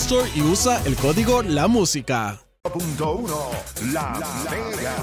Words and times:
Store 0.00 0.30
y 0.34 0.40
usa 0.42 0.80
el 0.86 0.96
código 0.96 1.42
La 1.42 1.68
Música. 1.68 2.40
Punto 2.62 3.12
uno, 3.16 3.50
la, 3.92 4.12
Mega. 4.50 4.96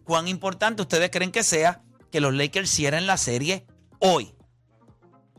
¿cuán 0.04 0.28
importante 0.28 0.82
ustedes 0.82 1.10
creen 1.10 1.30
que 1.32 1.42
sea 1.44 1.82
que 2.10 2.20
los 2.20 2.34
Lakers 2.34 2.70
cierren 2.70 3.06
la 3.06 3.16
serie 3.16 3.66
hoy? 3.98 4.34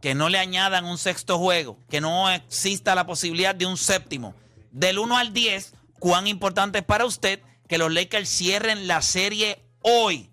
Que 0.02 0.16
no 0.16 0.30
le 0.30 0.38
añadan 0.38 0.86
un 0.86 0.98
sexto 0.98 1.38
juego, 1.40 1.80
que 1.90 2.00
no 2.02 2.30
exista 2.30 2.96
la 2.96 3.06
posibilidad 3.06 3.56
de 3.56 3.66
un 3.66 3.78
séptimo. 3.78 4.36
Del 4.72 5.00
1 5.00 5.18
al 5.18 5.34
10, 5.34 5.74
¿cuán 6.00 6.28
importante 6.28 6.80
es 6.80 6.86
para 6.86 7.06
usted 7.06 7.42
que 7.68 7.78
los 7.78 7.92
Lakers 7.92 8.30
cierren 8.30 8.88
la 8.88 9.02
serie 9.02 9.66
hoy? 9.82 10.30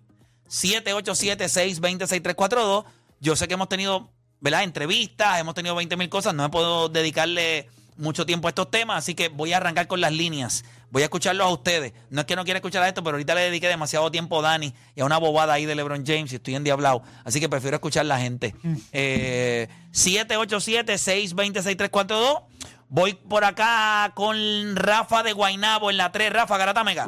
787-620-6342. 0.49 2.85
Yo 3.19 3.35
sé 3.35 3.47
que 3.47 3.55
hemos 3.55 3.69
tenido, 3.69 4.11
¿verdad? 4.39 4.63
Entrevistas, 4.63 5.39
hemos 5.39 5.55
tenido 5.55 5.73
20 5.75 5.97
mil 5.97 6.09
cosas. 6.09 6.35
No 6.35 6.43
me 6.43 6.49
puedo 6.49 6.89
dedicarle 6.89 7.69
mucho 7.97 8.25
tiempo 8.25 8.47
a 8.47 8.49
estos 8.49 8.71
temas, 8.71 8.97
así 8.97 9.15
que 9.15 9.29
voy 9.29 9.53
a 9.53 9.57
arrancar 9.57 9.87
con 9.87 10.01
las 10.01 10.11
líneas. 10.11 10.65
Voy 10.89 11.01
a 11.01 11.05
escucharlos 11.05 11.47
a 11.47 11.49
ustedes. 11.49 11.93
No 12.11 12.21
es 12.21 12.27
que 12.27 12.35
no 12.35 12.43
quiera 12.43 12.59
escuchar 12.59 12.83
a 12.83 12.87
esto, 12.87 13.03
pero 13.03 13.15
ahorita 13.15 13.33
le 13.33 13.41
dediqué 13.41 13.67
demasiado 13.67 14.11
tiempo 14.11 14.39
a 14.39 14.43
Dani 14.43 14.71
y 14.95 15.01
a 15.01 15.05
una 15.05 15.17
bobada 15.17 15.53
ahí 15.53 15.65
de 15.65 15.73
LeBron 15.73 16.05
James 16.05 16.31
y 16.31 16.35
estoy 16.35 16.53
endiablado. 16.55 17.01
Así 17.23 17.39
que 17.39 17.49
prefiero 17.49 17.75
escuchar 17.75 18.01
a 18.01 18.09
la 18.09 18.19
gente. 18.19 18.53
Eh, 18.91 19.67
787-620-6342. 19.91 22.43
Voy 22.89 23.13
por 23.13 23.43
acá 23.43 24.11
con 24.13 24.75
Rafa 24.75 25.23
de 25.23 25.33
Guainabo 25.33 25.89
en 25.89 25.97
la 25.97 26.11
3. 26.11 26.31
Rafa, 26.31 26.57
Garata 26.57 26.83
Mega. 26.83 27.07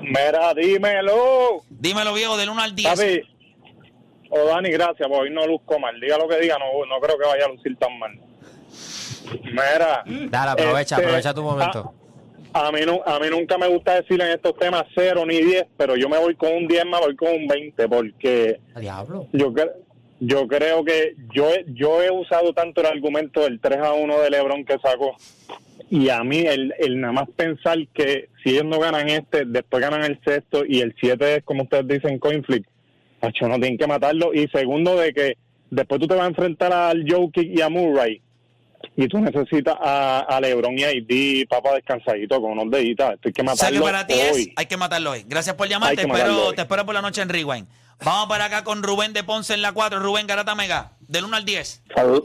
Mira, 0.00 0.54
dímelo. 0.54 1.64
Dímelo, 1.70 2.14
viejo, 2.14 2.36
del 2.36 2.50
1 2.50 2.62
al 2.62 2.74
10. 2.76 2.88
Papi. 2.88 3.22
O 4.30 4.44
Dani, 4.46 4.70
gracias, 4.70 5.08
porque 5.08 5.22
hoy 5.22 5.30
no 5.30 5.46
luzco 5.46 5.78
mal. 5.78 5.98
Diga 6.00 6.18
lo 6.18 6.28
que 6.28 6.38
diga, 6.38 6.56
no, 6.58 6.66
no 6.86 7.00
creo 7.00 7.18
que 7.18 7.26
vaya 7.26 7.46
a 7.46 7.48
lucir 7.48 7.76
tan 7.78 7.98
mal. 7.98 8.12
Mira. 9.44 10.04
Dale, 10.30 10.50
aprovecha, 10.52 10.96
este, 10.96 11.06
aprovecha 11.06 11.34
tu 11.34 11.42
momento. 11.42 11.92
A, 12.52 12.68
a 12.68 12.72
mí, 12.72 12.80
a 12.82 13.18
mí 13.18 13.26
nunca 13.30 13.58
me 13.58 13.66
gusta 13.68 13.94
decir 14.00 14.20
en 14.20 14.28
estos 14.28 14.56
temas 14.56 14.84
cero 14.94 15.24
ni 15.26 15.40
10, 15.42 15.66
pero 15.76 15.96
yo 15.96 16.08
me 16.08 16.18
voy 16.18 16.34
con 16.36 16.52
un 16.54 16.68
10 16.68 16.84
más, 16.86 17.00
voy 17.00 17.16
con 17.16 17.28
un 17.32 17.46
20, 17.48 17.88
porque 17.88 18.60
A 18.74 18.80
diablo. 18.80 19.26
yo, 19.32 19.52
cre- 19.52 19.72
yo 20.20 20.46
creo 20.46 20.84
que 20.84 21.14
yo, 21.34 21.48
he- 21.50 21.64
yo 21.68 22.00
he 22.02 22.10
usado 22.10 22.52
tanto 22.52 22.80
el 22.80 22.86
argumento 22.86 23.40
del 23.40 23.60
3 23.60 23.78
a 23.80 23.92
1 23.94 24.20
de 24.20 24.30
LeBron 24.30 24.64
que 24.64 24.78
sacó. 24.78 25.16
Y 25.90 26.08
a 26.08 26.22
mí, 26.22 26.38
el, 26.46 26.72
el 26.78 27.00
nada 27.00 27.12
más 27.12 27.28
pensar 27.34 27.76
que 27.92 28.28
si 28.42 28.50
ellos 28.50 28.64
no 28.64 28.78
ganan 28.78 29.08
este, 29.08 29.44
después 29.44 29.82
ganan 29.82 30.04
el 30.04 30.20
sexto 30.24 30.64
y 30.66 30.80
el 30.80 30.94
7 31.00 31.36
es 31.36 31.44
como 31.44 31.64
ustedes 31.64 31.86
dicen, 31.88 32.18
coin 32.18 32.42
flip, 32.44 32.64
no 33.22 33.30
tienen 33.58 33.78
que 33.78 33.86
matarlo. 33.86 34.32
Y 34.32 34.46
segundo, 34.48 34.96
de 34.96 35.12
que 35.12 35.36
después 35.70 36.00
tú 36.00 36.06
te 36.06 36.14
vas 36.14 36.24
a 36.24 36.28
enfrentar 36.28 36.72
al 36.72 37.04
Jokic 37.10 37.56
y 37.58 37.60
a 37.60 37.68
Murray 37.68 38.20
y 38.96 39.08
tú 39.08 39.18
necesitas 39.20 39.74
a, 39.80 40.20
a 40.20 40.40
LeBron 40.40 40.78
y 40.78 40.84
a 40.84 40.88
AD, 40.88 41.46
papá, 41.48 41.74
descansadito 41.74 42.40
con 42.40 42.52
unos 42.52 42.70
deditos. 42.70 43.12
Esto 43.14 43.28
hay 43.28 43.32
que 43.32 43.42
O 43.42 43.44
sea 43.44 43.52
matarlo 43.54 43.78
que 43.80 43.84
para 43.84 44.06
ti 44.06 44.14
es, 44.14 44.32
hoy. 44.32 44.52
hay 44.56 44.66
que 44.66 44.76
matarlo 44.76 45.10
hoy. 45.12 45.24
Gracias 45.26 45.54
por 45.56 45.68
llamar. 45.68 45.94
Te 45.94 46.02
espero, 46.02 46.52
te 46.52 46.62
espero 46.62 46.84
por 46.86 46.94
la 46.94 47.02
noche 47.02 47.22
en 47.22 47.28
Rewind. 47.28 47.66
Vamos 48.04 48.26
para 48.28 48.46
acá 48.46 48.64
con 48.64 48.82
Rubén 48.82 49.12
de 49.12 49.22
Ponce 49.24 49.54
en 49.54 49.62
la 49.62 49.72
4. 49.72 49.98
Rubén 50.00 50.26
Garata 50.26 50.54
Mega, 50.54 50.92
del 51.00 51.24
1 51.24 51.36
al 51.36 51.44
10. 51.44 51.82
Salud, 51.94 52.24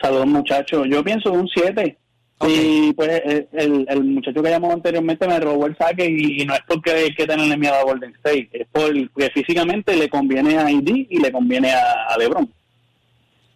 saludos 0.00 0.26
muchachos. 0.26 0.86
Yo 0.90 1.02
pienso 1.02 1.32
un 1.32 1.48
7. 1.48 1.98
Ok. 2.38 2.48
Y 2.50 2.92
pues 2.92 3.22
el, 3.24 3.48
el, 3.52 3.86
el 3.88 4.04
muchacho 4.04 4.42
que 4.42 4.50
llamó 4.50 4.70
anteriormente 4.70 5.26
me 5.26 5.40
robó 5.40 5.64
el 5.66 5.76
saque 5.78 6.04
y, 6.06 6.42
y 6.42 6.44
no 6.44 6.54
es 6.54 6.60
porque 6.68 6.90
hay 6.90 7.14
que 7.14 7.26
tenerle 7.26 7.56
miedo 7.56 7.74
a 7.74 7.82
Golden 7.82 8.14
State, 8.16 8.50
es 8.52 8.66
porque 8.70 9.30
físicamente 9.32 9.96
le 9.96 10.10
conviene 10.10 10.58
a 10.58 10.70
ID 10.70 11.06
y 11.08 11.18
le 11.18 11.32
conviene 11.32 11.72
a, 11.72 12.04
a 12.10 12.18
LeBron. 12.18 12.52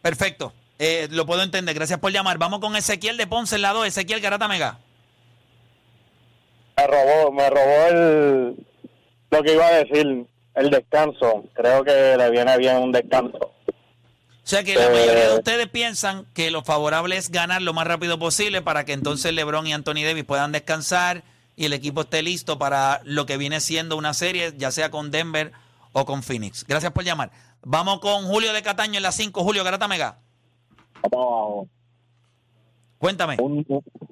Perfecto. 0.00 0.55
Eh, 0.83 1.09
lo 1.11 1.27
puedo 1.27 1.43
entender. 1.43 1.75
Gracias 1.75 1.99
por 1.99 2.11
llamar. 2.11 2.39
Vamos 2.39 2.61
con 2.61 2.75
Ezequiel 2.75 3.19
de 3.19 3.27
Ponce 3.27 3.57
en 3.57 3.63
la 3.63 3.73
2. 3.75 3.87
Ezequiel 3.87 4.21
Garata 4.21 4.49
Mega. 4.49 4.79
me 6.77 6.87
robó, 6.87 7.31
me 7.33 7.51
robó 7.51 7.87
el, 7.91 8.57
lo 9.31 9.43
que 9.43 9.53
iba 9.53 9.67
a 9.67 9.73
decir, 9.73 10.27
el 10.55 10.71
descanso. 10.71 11.45
Creo 11.53 11.85
que 11.85 12.17
le 12.17 12.31
viene 12.31 12.57
bien 12.57 12.79
un 12.79 12.93
descanso. 12.93 13.37
O 13.39 13.53
sea 14.51 14.65
que 14.65 14.75
la 14.75 14.87
Eh. 14.87 14.91
mayoría 14.91 15.29
de 15.29 15.35
ustedes 15.37 15.69
piensan 15.69 16.25
que 16.33 16.51
lo 16.51 16.63
favorable 16.65 17.19
es 17.19 17.31
ganar 17.31 17.61
lo 17.61 17.75
más 17.75 17.87
rápido 17.87 18.19
posible 18.19 18.62
para 18.62 18.87
que 18.87 18.95
entonces 18.95 19.35
LeBron 19.35 19.67
y 19.67 19.75
Anthony 19.75 20.03
Davis 20.03 20.25
puedan 20.25 20.53
descansar 20.53 21.23
y 21.57 21.67
el 21.67 21.75
equipo 21.75 22.01
esté 22.01 22.23
listo 22.23 22.59
para 22.59 23.03
lo 23.05 23.27
que 23.27 23.37
viene 23.37 23.61
siendo 23.61 23.97
una 23.99 24.15
serie, 24.15 24.55
ya 24.57 24.71
sea 24.71 24.91
con 24.91 25.11
Denver 25.11 25.53
o 25.93 26.07
con 26.07 26.23
Phoenix. 26.23 26.65
Gracias 26.67 26.93
por 26.93 27.05
llamar. 27.05 27.31
Vamos 27.62 28.01
con 28.01 28.25
Julio 28.25 28.55
de 28.55 28.62
Cataño 28.62 28.97
en 28.97 29.03
la 29.03 29.12
5. 29.12 29.43
Julio 29.45 29.62
Garata 29.62 29.87
Mega. 29.87 30.17
Vamos 31.11 31.27
abajo. 31.27 31.69
Cuéntame. 33.00 33.37
Un, 33.41 33.65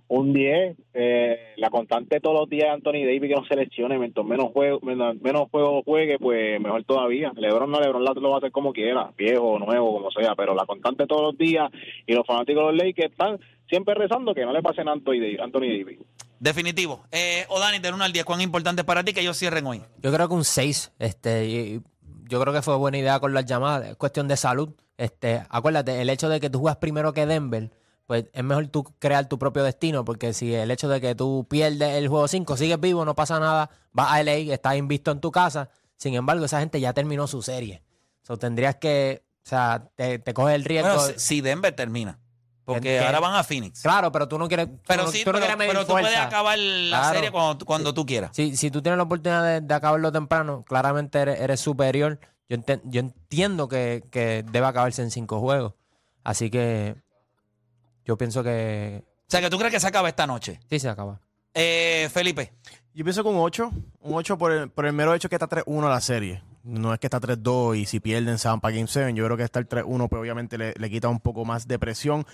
un 0.08 0.32
10, 0.32 0.78
eh, 0.94 1.52
la 1.58 1.68
constante 1.68 2.20
todos 2.20 2.40
los 2.40 2.48
días 2.48 2.70
Anthony 2.72 3.04
Davis 3.04 3.28
que 3.28 3.34
no 3.34 3.44
se 3.44 3.54
lesione, 3.54 3.98
mientras 3.98 4.24
menos 4.24 4.50
juego, 4.50 4.80
menos, 4.80 5.20
menos 5.20 5.50
juego 5.50 5.82
juegue, 5.82 6.18
pues 6.18 6.58
mejor 6.58 6.84
todavía. 6.84 7.30
LeBron 7.36 7.70
no, 7.70 7.80
LeBron 7.80 8.02
lo 8.02 8.30
va 8.30 8.36
a 8.36 8.38
hacer 8.38 8.50
como 8.50 8.72
quiera, 8.72 9.12
viejo, 9.14 9.58
nuevo, 9.58 9.92
como 9.92 10.10
sea, 10.10 10.34
pero 10.34 10.54
la 10.54 10.64
constante 10.64 11.06
todos 11.06 11.20
los 11.20 11.36
días 11.36 11.70
y 12.06 12.14
los 12.14 12.26
fanáticos 12.26 12.64
de 12.64 12.72
los 12.72 12.82
Lakers 12.82 13.12
están 13.12 13.38
siempre 13.68 13.94
rezando 13.94 14.34
que 14.34 14.46
no 14.46 14.54
le 14.54 14.62
pasen 14.62 14.88
a 14.88 14.92
Anthony 14.92 15.20
Davis. 15.20 15.40
Anthony 15.40 15.60
Davis. 15.60 15.98
Definitivo. 16.40 17.02
Eh, 17.12 17.44
Odani, 17.50 17.80
del 17.80 17.92
1 17.92 18.04
al 18.04 18.12
10, 18.12 18.24
¿cuán 18.24 18.40
importante 18.40 18.80
es 18.80 18.86
para 18.86 19.04
ti 19.04 19.12
que 19.12 19.20
ellos 19.20 19.36
cierren 19.36 19.66
hoy? 19.66 19.82
Yo 20.00 20.10
creo 20.10 20.28
que 20.28 20.34
un 20.34 20.44
6. 20.44 20.94
Este, 20.98 21.80
yo 22.28 22.40
creo 22.40 22.52
que 22.52 22.62
fue 22.62 22.76
buena 22.76 22.98
idea 22.98 23.18
con 23.18 23.32
las 23.32 23.46
llamadas. 23.46 23.88
Es 23.88 23.96
cuestión 23.96 24.28
de 24.28 24.36
salud. 24.36 24.70
Este, 24.96 25.44
acuérdate, 25.48 26.00
el 26.00 26.10
hecho 26.10 26.28
de 26.28 26.40
que 26.40 26.50
tú 26.50 26.60
juegas 26.60 26.76
primero 26.76 27.12
que 27.12 27.26
Denver, 27.26 27.70
pues 28.06 28.26
es 28.32 28.44
mejor 28.44 28.66
tú 28.68 28.84
crear 28.98 29.28
tu 29.28 29.38
propio 29.38 29.62
destino, 29.62 30.04
porque 30.04 30.32
si 30.32 30.54
el 30.54 30.70
hecho 30.70 30.88
de 30.88 31.00
que 31.00 31.14
tú 31.14 31.46
pierdes 31.48 31.96
el 31.96 32.08
juego 32.08 32.28
5, 32.28 32.56
sigues 32.56 32.78
vivo, 32.80 33.04
no 33.04 33.14
pasa 33.14 33.40
nada, 33.40 33.70
vas 33.92 34.12
a 34.12 34.22
LA, 34.22 34.52
estás 34.52 34.76
invisto 34.76 35.10
en 35.10 35.20
tu 35.20 35.30
casa. 35.30 35.70
Sin 35.96 36.14
embargo, 36.14 36.44
esa 36.44 36.60
gente 36.60 36.80
ya 36.80 36.92
terminó 36.92 37.26
su 37.26 37.42
serie. 37.42 37.82
So, 38.22 38.36
tendrías 38.36 38.76
que, 38.76 39.24
o 39.44 39.48
sea, 39.48 39.88
te, 39.94 40.18
te 40.18 40.34
coges 40.34 40.54
el 40.54 40.64
riesgo. 40.64 40.94
Bueno, 40.94 41.14
si 41.16 41.40
Denver 41.40 41.74
termina. 41.74 42.18
Porque 42.74 42.98
¿Qué? 42.98 42.98
ahora 43.00 43.18
van 43.20 43.34
a 43.34 43.42
Phoenix. 43.42 43.80
Claro, 43.80 44.12
pero 44.12 44.28
tú 44.28 44.38
no 44.38 44.46
quieres. 44.46 44.68
Pero 44.86 45.10
sí, 45.10 45.24
tú 45.24 45.30
no 45.30 45.38
pero, 45.38 45.38
quieres 45.38 45.56
medir 45.56 45.72
pero 45.72 45.86
tú 45.86 45.92
puedes 45.92 46.16
acabar 46.18 46.58
la 46.58 46.98
Claro. 46.98 47.14
serie 47.14 47.30
cuando, 47.32 47.64
cuando 47.64 47.94
tú 47.94 48.04
quieras. 48.04 48.30
Si, 48.34 48.56
si 48.58 48.70
tú 48.70 48.82
tienes 48.82 48.98
la 48.98 49.04
oportunidad 49.04 49.42
de, 49.44 49.60
de 49.62 49.74
acabarlo 49.74 50.12
temprano, 50.12 50.64
claramente 50.68 51.18
eres, 51.18 51.40
eres 51.40 51.60
superior. 51.60 52.20
Yo, 52.50 52.58
entiendo 53.00 53.68
que, 53.68 54.04
que 54.10 54.44
debe 54.50 54.66
acabarse 54.66 55.00
en 55.02 55.10
cinco 55.10 55.40
juegos. 55.40 55.74
Así 56.24 56.50
que 56.50 56.94
yo 58.04 58.18
pienso 58.18 58.42
que 58.42 59.02
O 59.06 59.24
sea, 59.30 59.40
que 59.40 59.48
tú 59.50 59.58
crees 59.58 59.72
que 59.72 59.80
se 59.80 59.86
acaba 59.86 60.08
esta 60.08 60.26
noche. 60.26 60.60
sí 60.68 60.78
se 60.78 60.88
acaba. 60.88 61.20
Eh, 61.54 62.08
Felipe. 62.12 62.52
Yo 62.94 63.04
pienso 63.04 63.22
con 63.24 63.34
un 63.34 63.40
8. 63.42 63.70
Un 64.00 64.14
8 64.14 64.36
por 64.38 64.52
el, 64.52 64.70
por 64.70 64.84
el 64.86 64.92
mero 64.92 65.14
hecho 65.14 65.28
que 65.28 65.36
está 65.36 65.48
3-1 65.48 65.88
la 65.88 66.00
serie. 66.00 66.42
No 66.64 66.92
es 66.92 67.00
que 67.00 67.06
está 67.06 67.20
3-2 67.20 67.78
y 67.78 67.86
si 67.86 68.00
pierden 68.00 68.38
se 68.38 68.48
van 68.48 68.60
para 68.60 68.74
Game 68.74 68.88
7. 68.88 69.14
Yo 69.14 69.24
creo 69.24 69.36
que 69.36 69.42
estar 69.42 69.66
3-1 69.66 70.08
pues 70.08 70.20
obviamente 70.20 70.58
le, 70.58 70.74
le 70.76 70.90
quita 70.90 71.08
un 71.08 71.20
poco 71.20 71.44
más 71.44 71.66
de 71.66 71.78
presión. 71.78 72.26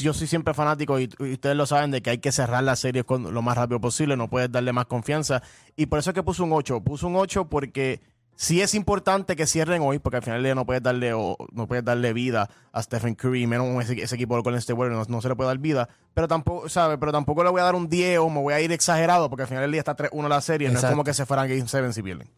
Yo 0.00 0.12
soy 0.12 0.26
siempre 0.26 0.54
fanático 0.54 0.98
y, 1.00 1.08
y 1.20 1.32
ustedes 1.32 1.56
lo 1.56 1.66
saben 1.66 1.90
de 1.90 2.02
que 2.02 2.10
hay 2.10 2.18
que 2.18 2.32
cerrar 2.32 2.64
la 2.64 2.76
serie 2.76 3.04
con 3.04 3.32
lo 3.32 3.42
más 3.42 3.56
rápido 3.56 3.80
posible. 3.80 4.16
No 4.16 4.28
puedes 4.28 4.50
darle 4.50 4.72
más 4.72 4.86
confianza. 4.86 5.42
Y 5.76 5.86
por 5.86 5.98
eso 5.98 6.10
es 6.10 6.14
que 6.14 6.22
puso 6.22 6.44
un 6.44 6.52
8. 6.52 6.80
Puso 6.82 7.06
un 7.06 7.16
8 7.16 7.48
porque 7.48 8.00
sí 8.38 8.62
es 8.62 8.74
importante 8.74 9.34
que 9.34 9.46
cierren 9.46 9.82
hoy, 9.82 9.98
porque 9.98 10.18
al 10.18 10.22
final 10.22 10.38
del 10.38 10.44
día 10.44 10.54
no 10.54 10.64
puedes 10.64 10.82
darle, 10.82 11.12
o, 11.12 11.36
no 11.52 11.66
puedes 11.66 11.84
darle 11.84 12.12
vida 12.12 12.48
a 12.72 12.82
Stephen 12.82 13.16
Curry, 13.16 13.48
menos 13.48 13.84
ese, 13.84 14.00
ese 14.00 14.14
equipo 14.14 14.40
con 14.44 14.54
este 14.54 14.72
Warriors, 14.72 15.08
no, 15.08 15.16
no 15.16 15.20
se 15.20 15.28
le 15.28 15.34
puede 15.34 15.48
dar 15.48 15.58
vida. 15.58 15.88
Pero 16.14 16.28
tampoco, 16.28 16.68
¿sabes? 16.68 16.98
Pero 17.00 17.10
tampoco 17.10 17.42
le 17.42 17.50
voy 17.50 17.60
a 17.60 17.64
dar 17.64 17.74
un 17.74 17.88
10 17.88 18.20
o 18.20 18.30
me 18.30 18.40
voy 18.40 18.54
a 18.54 18.60
ir 18.60 18.70
exagerado, 18.70 19.28
porque 19.28 19.42
al 19.42 19.48
final 19.48 19.62
del 19.62 19.72
día 19.72 19.80
está 19.80 19.96
3-1 19.96 20.28
la 20.28 20.40
serie. 20.40 20.70
No 20.70 20.78
es 20.78 20.84
como 20.84 21.04
que 21.04 21.14
se 21.14 21.26
fueran 21.26 21.48
Game 21.48 21.66
7 21.66 21.92
si 21.92 22.02
pierden. 22.02 22.28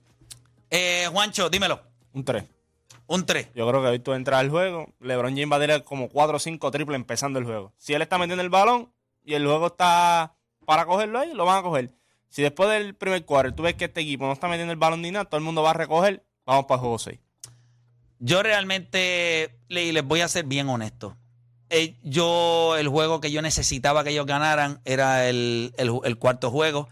Eh, 0.70 1.08
Juancho, 1.12 1.50
dímelo. 1.50 1.80
Un 2.12 2.24
3. 2.24 2.44
Un 3.06 3.26
3. 3.26 3.48
Yo 3.54 3.68
creo 3.68 3.82
que 3.82 3.88
hoy 3.88 3.98
tú 3.98 4.12
entras 4.12 4.38
al 4.40 4.50
juego, 4.50 4.94
LeBron 5.00 5.32
James 5.32 5.50
va 5.50 5.56
a 5.56 5.60
tener 5.60 5.84
como 5.84 6.08
4 6.08 6.36
o 6.36 6.38
5 6.38 6.70
triples 6.70 6.96
empezando 6.96 7.38
el 7.38 7.44
juego. 7.44 7.72
Si 7.76 7.92
él 7.92 8.02
está 8.02 8.18
metiendo 8.18 8.42
el 8.42 8.50
balón 8.50 8.92
y 9.24 9.34
el 9.34 9.44
juego 9.44 9.66
está 9.66 10.36
para 10.64 10.86
cogerlo 10.86 11.18
ahí, 11.18 11.34
lo 11.34 11.44
van 11.44 11.58
a 11.58 11.62
coger. 11.62 11.90
Si 12.28 12.42
después 12.42 12.70
del 12.70 12.94
primer 12.94 13.24
quarter 13.24 13.52
tú 13.52 13.64
ves 13.64 13.74
que 13.74 13.86
este 13.86 14.02
equipo 14.02 14.26
no 14.26 14.32
está 14.32 14.46
metiendo 14.46 14.72
el 14.72 14.78
balón 14.78 15.02
ni 15.02 15.10
nada, 15.10 15.24
todo 15.24 15.38
el 15.38 15.44
mundo 15.44 15.62
va 15.62 15.70
a 15.70 15.74
recoger, 15.74 16.24
vamos 16.46 16.66
para 16.66 16.76
el 16.76 16.80
juego 16.82 16.98
6. 17.00 17.18
Yo 18.20 18.42
realmente, 18.42 19.58
les 19.68 20.04
voy 20.04 20.20
a 20.20 20.28
ser 20.28 20.44
bien 20.44 20.68
honesto. 20.68 21.16
Eh, 21.70 21.96
yo, 22.02 22.76
el 22.76 22.88
juego 22.88 23.20
que 23.20 23.32
yo 23.32 23.42
necesitaba 23.42 24.04
que 24.04 24.10
ellos 24.10 24.26
ganaran 24.26 24.80
era 24.84 25.28
el, 25.28 25.72
el 25.78 26.18
cuarto 26.18 26.50
juego. 26.50 26.88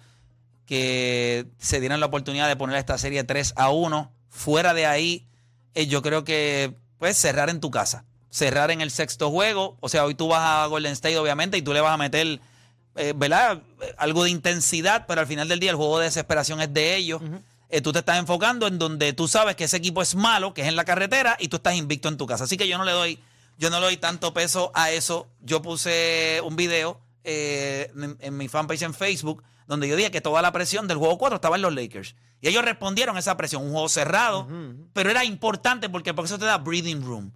Que 0.69 1.47
se 1.57 1.81
dieran 1.81 1.99
la 1.99 2.07
oportunidad 2.07 2.47
de 2.47 2.55
poner 2.55 2.77
esta 2.77 2.99
serie 2.99 3.25
3 3.25 3.55
a 3.57 3.71
1. 3.71 4.13
Fuera 4.29 4.75
de 4.75 4.85
ahí, 4.85 5.27
eh, 5.75 5.87
yo 5.87 6.03
creo 6.03 6.25
que 6.25 6.75
puedes 6.99 7.17
cerrar 7.17 7.49
en 7.49 7.61
tu 7.61 7.71
casa. 7.71 8.05
Cerrar 8.29 8.71
en 8.71 8.83
el 8.83 8.91
sexto 8.91 9.31
juego. 9.31 9.79
O 9.81 9.89
sea, 9.89 10.05
hoy 10.05 10.15
tú 10.15 10.29
vas 10.29 10.43
a 10.43 10.67
Golden 10.67 10.93
State, 10.93 11.17
obviamente, 11.17 11.57
y 11.57 11.63
tú 11.63 11.73
le 11.73 11.81
vas 11.81 11.95
a 11.95 11.97
meter, 11.97 12.41
eh, 12.97 13.15
¿verdad? 13.17 13.63
Algo 13.97 14.25
de 14.25 14.31
intensidad, 14.31 15.07
pero 15.09 15.23
al 15.23 15.27
final 15.27 15.49
del 15.49 15.59
día 15.59 15.71
el 15.71 15.77
juego 15.77 16.01
de 16.01 16.05
desesperación 16.05 16.61
es 16.61 16.75
de 16.75 16.97
ellos. 16.97 17.23
Eh, 17.71 17.81
tú 17.81 17.93
te 17.93 18.01
estás 18.01 18.19
enfocando 18.19 18.67
en 18.67 18.79
donde 18.79 19.15
tú 19.15 19.27
sabes 19.27 19.57
que 19.57 19.65
ese 19.65 19.79
equipo 19.79 20.03
es 20.03 20.15
malo, 20.15 20.53
que 20.53 20.61
es 20.61 20.69
en 20.69 20.77
la 20.77 20.85
carretera, 20.85 21.39
y 21.41 21.49
tú 21.49 21.57
estás 21.57 21.77
invicto 21.77 22.11
en 22.11 22.19
tu 22.19 22.27
casa. 22.27 22.45
Así 22.45 22.59
que 22.59 22.69
yo 22.69 22.77
no 22.77 22.85
le 22.85 22.93
doy, 22.93 23.19
yo 23.57 23.71
no 23.71 23.81
le 23.81 23.87
doy 23.87 23.97
tanto 23.97 24.35
peso 24.35 24.71
a 24.75 24.91
eso. 24.91 25.29
Yo 25.41 25.63
puse 25.63 26.43
un 26.45 26.57
video 26.57 27.01
eh, 27.25 27.91
en, 27.97 28.19
en 28.21 28.37
mi 28.37 28.49
fanpage 28.49 28.83
en 28.83 28.93
Facebook 28.93 29.43
donde 29.69 29.87
yo 29.87 29.95
dije 29.95 30.11
que 30.11 30.23
toda 30.23 30.43
la 30.43 30.51
presión 30.51 30.89
del 30.89 30.97
juego 30.97 31.19
4 31.19 31.37
estaba 31.37 31.57
en 31.57 31.63
los 31.63 31.75
Lakers. 31.75 32.17
Y 32.41 32.49
ellos 32.49 32.65
respondieron 32.65 33.17
a 33.17 33.21
esa 33.21 33.37
presión. 33.37 33.63
Un 33.63 33.71
juego 33.73 33.89
cerrado, 33.89 34.49
pero 34.95 35.11
era 35.11 35.25
importante 35.25 35.89
porque, 35.91 36.15
porque 36.15 36.27
eso 36.27 36.39
te 36.39 36.47
da 36.47 36.57
breathing 36.57 37.05
room. 37.05 37.33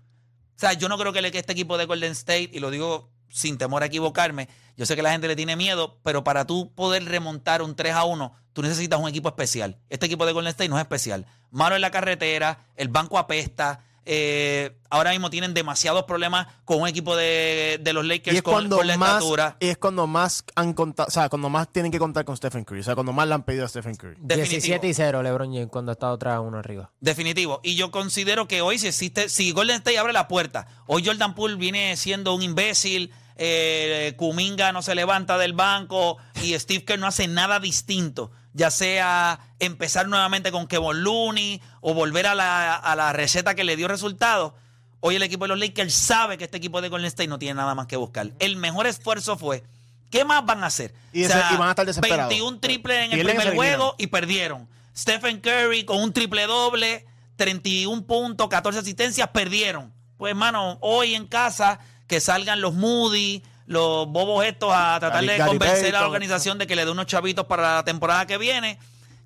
O 0.57 0.59
sea, 0.59 0.73
yo 0.73 0.89
no 0.89 0.97
creo 0.97 1.13
que, 1.13 1.21
este 1.21 1.53
equipo 1.53 1.77
de 1.77 1.85
Golden 1.85 2.13
State, 2.13 2.51
y 2.53 2.59
lo 2.59 2.71
digo 2.71 3.11
sin 3.29 3.59
temor 3.59 3.83
a 3.83 3.87
equivocarme, 3.87 4.49
yo 4.77 4.87
sé 4.87 4.97
que 4.97 5.03
la 5.03 5.13
gente 5.13 5.29
le 5.29 5.37
tiene 5.37 5.57
miedo, 5.57 6.01
pero 6.03 6.25
para 6.25 6.47
tú 6.47 6.73
poder 6.75 7.05
remontar 7.05 7.61
un 7.61 7.77
3 7.77 7.95
a 7.95 8.05
1, 8.05 8.35
tú 8.55 8.63
necesitas 8.63 8.99
un 8.99 9.09
equipo 9.09 9.29
especial. 9.29 9.79
Este 9.91 10.07
equipo 10.07 10.25
de 10.25 10.33
Golden 10.33 10.51
State 10.51 10.71
no 10.71 10.77
es 10.77 10.83
especial. 10.83 11.27
Malo 11.51 11.75
en 11.75 11.83
la 11.83 11.91
carretera, 11.91 12.67
el 12.77 12.89
banco 12.89 13.19
apesta. 13.19 13.85
Eh, 14.05 14.77
ahora 14.91 15.11
mismo 15.11 15.31
tienen 15.31 15.55
demasiados 15.55 16.05
problemas 16.05 16.47
con 16.65 16.81
un 16.81 16.89
equipo 16.89 17.15
de, 17.17 17.79
de 17.83 17.93
los 17.93 18.05
Y 18.05 18.09
Lakers 18.09 18.37
es 18.37 18.43
con, 18.43 18.55
cuando 18.55 18.79
con 18.79 18.87
la 18.87 18.97
más, 18.97 19.13
estatura. 19.15 19.57
es 19.61 19.79
cuando 19.79 20.07
más 20.07 20.45
han 20.55 20.73
contado, 20.73 21.09
o 21.09 21.11
sea, 21.11 21.29
cuando 21.29 21.49
más 21.49 21.73
tienen 21.73 21.93
que 21.93 21.99
contar 21.99 22.25
con 22.25 22.37
Stephen 22.37 22.65
Curry. 22.65 22.81
O 22.81 22.85
sea, 22.85 22.95
cuando 22.95 23.13
más 23.13 23.29
le 23.29 23.35
han 23.35 23.43
pedido 23.45 23.65
a 23.65 23.69
Stephen 23.69 23.95
Curry. 23.95 24.17
Definitivo. 24.19 24.51
17 24.51 24.89
y 24.89 24.95
0 24.95 25.23
LeBron 25.23 25.53
James 25.53 25.69
cuando 25.71 25.93
ha 25.93 25.95
estado 25.95 26.19
3 26.19 26.35
a 26.35 26.41
1 26.41 26.59
arriba. 26.59 26.91
Definitivo. 27.01 27.61
Y 27.63 27.77
yo 27.77 27.91
considero 27.91 28.49
que 28.49 28.61
hoy 28.61 28.79
si 28.79 28.89
existe, 28.89 29.29
si 29.29 29.53
Golden 29.53 29.77
State 29.77 29.99
abre 29.99 30.13
la 30.13 30.29
puerta, 30.29 30.67
hoy 30.87 31.05
Jordan 31.05 31.35
Poole 31.35 31.57
viene 31.57 31.97
siendo 31.97 32.35
un 32.35 32.43
imbécil, 32.43 33.13
eh, 33.37 34.15
Kuminga 34.17 34.73
no 34.73 34.83
se 34.83 34.95
levanta 34.95 35.39
del 35.39 35.53
banco 35.53 36.19
y 36.43 36.59
Steve 36.59 36.85
Kerr 36.85 36.99
no 36.99 37.07
hace 37.07 37.29
nada 37.29 37.61
distinto, 37.61 38.31
ya 38.55 38.71
sea 38.71 39.41
empezar 39.59 40.09
nuevamente 40.09 40.53
con 40.53 40.67
Kevon 40.67 41.03
Looney 41.03 41.61
o 41.81 41.95
volver 41.95 42.27
a 42.27 42.35
la, 42.35 42.75
a 42.75 42.97
la 42.97 43.13
receta 43.13 43.55
que 43.55 43.65
le 43.65 43.77
dio 43.77 43.89
resultados. 43.89 44.53
Hoy 45.01 45.17
el 45.17 45.23
equipo 45.23 45.45
de 45.45 45.49
los 45.49 45.59
Lakers 45.59 45.95
sabe 45.95 46.39
que 46.39 46.45
este 46.45 46.59
equipo 46.59 46.81
de 46.81 46.89
Golden 46.89 47.07
State 47.09 47.29
no 47.29 47.39
tiene 47.39 47.55
nada 47.55 47.75
más 47.75 47.87
que 47.87 47.97
buscar. 47.97 48.31
El 48.39 48.57
mejor 48.57 48.87
esfuerzo 48.87 49.37
fue, 49.37 49.65
¿qué 50.11 50.25
más 50.25 50.45
van 50.47 50.63
a 50.63 50.67
hacer? 50.69 50.95
Y 51.13 51.25
ese- 51.25 51.39
y 51.53 51.57
van 51.57 51.69
a 51.69 51.71
estar 51.73 51.87
desesperados. 51.87 52.29
21 52.29 52.61
triples 52.61 52.97
en 53.07 53.13
el 53.13 53.19
primer 53.25 53.47
juego 53.57 53.95
y 53.99 54.07
perdieron. 54.09 54.69
Stephen 54.97 55.41
Curry 55.41 55.85
con 55.85 56.01
un 56.01 56.13
triple 56.13 56.47
doble, 56.47 57.07
31 57.37 58.03
puntos, 58.05 58.49
14 58.49 58.79
asistencias, 58.81 59.29
perdieron. 59.29 59.93
Pues, 60.19 60.31
hermano, 60.31 60.79
hoy 60.83 61.15
en 61.15 61.27
casa 61.27 61.81
que 62.07 62.21
salgan 62.21 62.61
los 62.61 62.75
Moody, 62.75 63.43
los 63.73 64.07
bobos 64.09 64.45
estos 64.45 64.71
a 64.73 64.99
tratar 65.01 65.25
de 65.25 65.39
convencer 65.45 65.97
a 65.97 66.01
la 66.01 66.07
organización 66.07 66.59
de 66.59 66.67
que 66.67 66.77
le 66.77 66.85
dé 66.85 66.91
unos 66.91 67.07
chavitos 67.07 67.47
para 67.47 67.77
la 67.77 67.85
temporada 67.85 68.27
que 68.27 68.39
viene. 68.39 68.79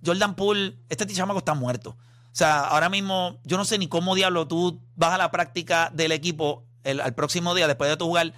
Jordan 0.04 0.34
Poole, 0.34 0.76
este 0.88 1.06
chamaco 1.06 1.38
está 1.38 1.54
muerto. 1.54 1.90
O 1.90 2.38
sea, 2.38 2.60
ahora 2.60 2.88
mismo 2.88 3.38
yo 3.44 3.56
no 3.56 3.64
sé 3.64 3.78
ni 3.78 3.88
cómo 3.88 4.14
diablo 4.14 4.46
tú 4.46 4.81
vas 4.94 5.12
a 5.14 5.19
la 5.19 5.31
práctica 5.31 5.90
del 5.93 6.12
equipo 6.12 6.64
el, 6.84 7.00
al 7.00 7.14
próximo 7.14 7.54
día 7.54 7.66
después 7.66 7.90
de 7.90 7.96
tu 7.96 8.06
jugar, 8.06 8.32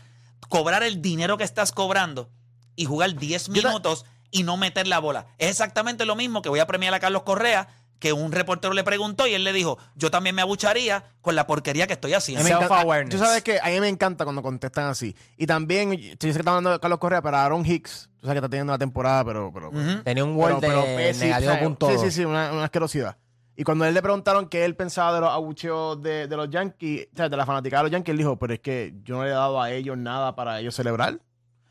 cobrar 0.49 0.83
el 0.83 1.03
dinero 1.03 1.37
que 1.37 1.45
estás 1.45 1.73
cobrando 1.73 2.31
y 2.77 2.85
jugar 2.85 3.15
10 3.17 3.49
Yo 3.49 3.63
ta- 3.63 3.69
minutos 3.69 4.05
y 4.31 4.45
no 4.45 4.57
meter 4.57 4.87
la 4.87 4.99
bola. 5.01 5.27
Es 5.39 5.51
exactamente 5.51 6.05
lo 6.07 6.15
mismo 6.17 6.43
que 6.43 6.49
voy 6.49 6.61
a 6.61 6.67
premiar 6.67 6.95
a 6.95 7.01
Carlos 7.01 7.23
Correa, 7.23 7.69
que 7.99 8.13
un 8.13 8.33
reportero 8.33 8.75
le 8.75 8.85
preguntó 8.85 9.27
y 9.27 9.35
él 9.35 9.45
le 9.45 9.53
dijo, 9.53 9.79
yo 9.95 10.11
también 10.11 10.35
me 10.35 10.43
abucharía 10.43 11.05
con 11.21 11.35
la 11.35 11.47
porquería 11.47 11.87
que 11.87 11.95
estoy 11.95 12.15
haciendo. 12.15 12.45
me 12.45 12.51
encanta-. 12.51 13.05
Tú 13.11 13.19
sabes 13.19 13.43
que 13.43 13.59
a 13.61 13.67
mí 13.69 13.81
me 13.81 13.89
encanta 13.89 14.25
cuando 14.25 14.43
contestan 14.43 14.87
así. 14.87 15.15
Y 15.37 15.47
también, 15.47 15.93
yo 15.93 16.11
sé 16.13 16.17
que 16.19 16.29
está 16.31 16.51
hablando 16.51 16.71
de 16.71 16.81
Carlos 16.81 16.99
Correa, 16.99 17.23
pero 17.23 17.37
Aaron 17.37 17.65
Hicks, 17.67 18.09
tú 18.21 18.27
sabes 18.27 18.35
que 18.35 18.39
está 18.39 18.49
teniendo 18.49 18.73
una 18.73 18.79
temporada, 18.79 19.25
pero... 19.25 19.51
pero. 19.53 19.71
Tenía 20.05 20.25
un 20.25 20.37
pero- 20.37 20.55
Word 20.55 20.61
de 20.61 20.69
pero, 20.69 20.83
eh, 20.85 21.15
sí, 21.15 21.25
negativo 21.25 21.77
Sí, 21.91 21.99
sí, 21.99 22.11
sí, 22.11 22.25
una, 22.25 22.53
una 22.53 22.65
asquerosidad. 22.65 23.17
Y 23.57 23.65
cuando 23.65 23.85
él 23.85 23.93
le 23.93 24.01
preguntaron 24.03 24.49
qué 24.49 24.65
él 24.65 24.77
pensaba 24.77 25.13
de 25.15 25.21
los 25.21 25.31
abucheos 25.31 26.01
de, 26.01 26.29
de 26.29 26.37
los 26.37 26.49
Yankees, 26.49 27.09
o 27.13 27.17
sea, 27.17 27.29
de 27.29 27.37
la 27.37 27.45
fanaticada 27.45 27.83
de 27.83 27.89
los 27.89 27.93
Yankees, 27.93 28.13
él 28.13 28.19
dijo, 28.19 28.39
pero 28.39 28.55
es 28.55 28.61
que 28.61 28.95
yo 29.03 29.17
no 29.17 29.25
le 29.25 29.31
he 29.31 29.33
dado 29.33 29.61
a 29.61 29.73
ellos 29.73 29.99
nada 29.99 30.37
para 30.37 30.61
ellos 30.61 30.77
celebrar. 30.77 31.19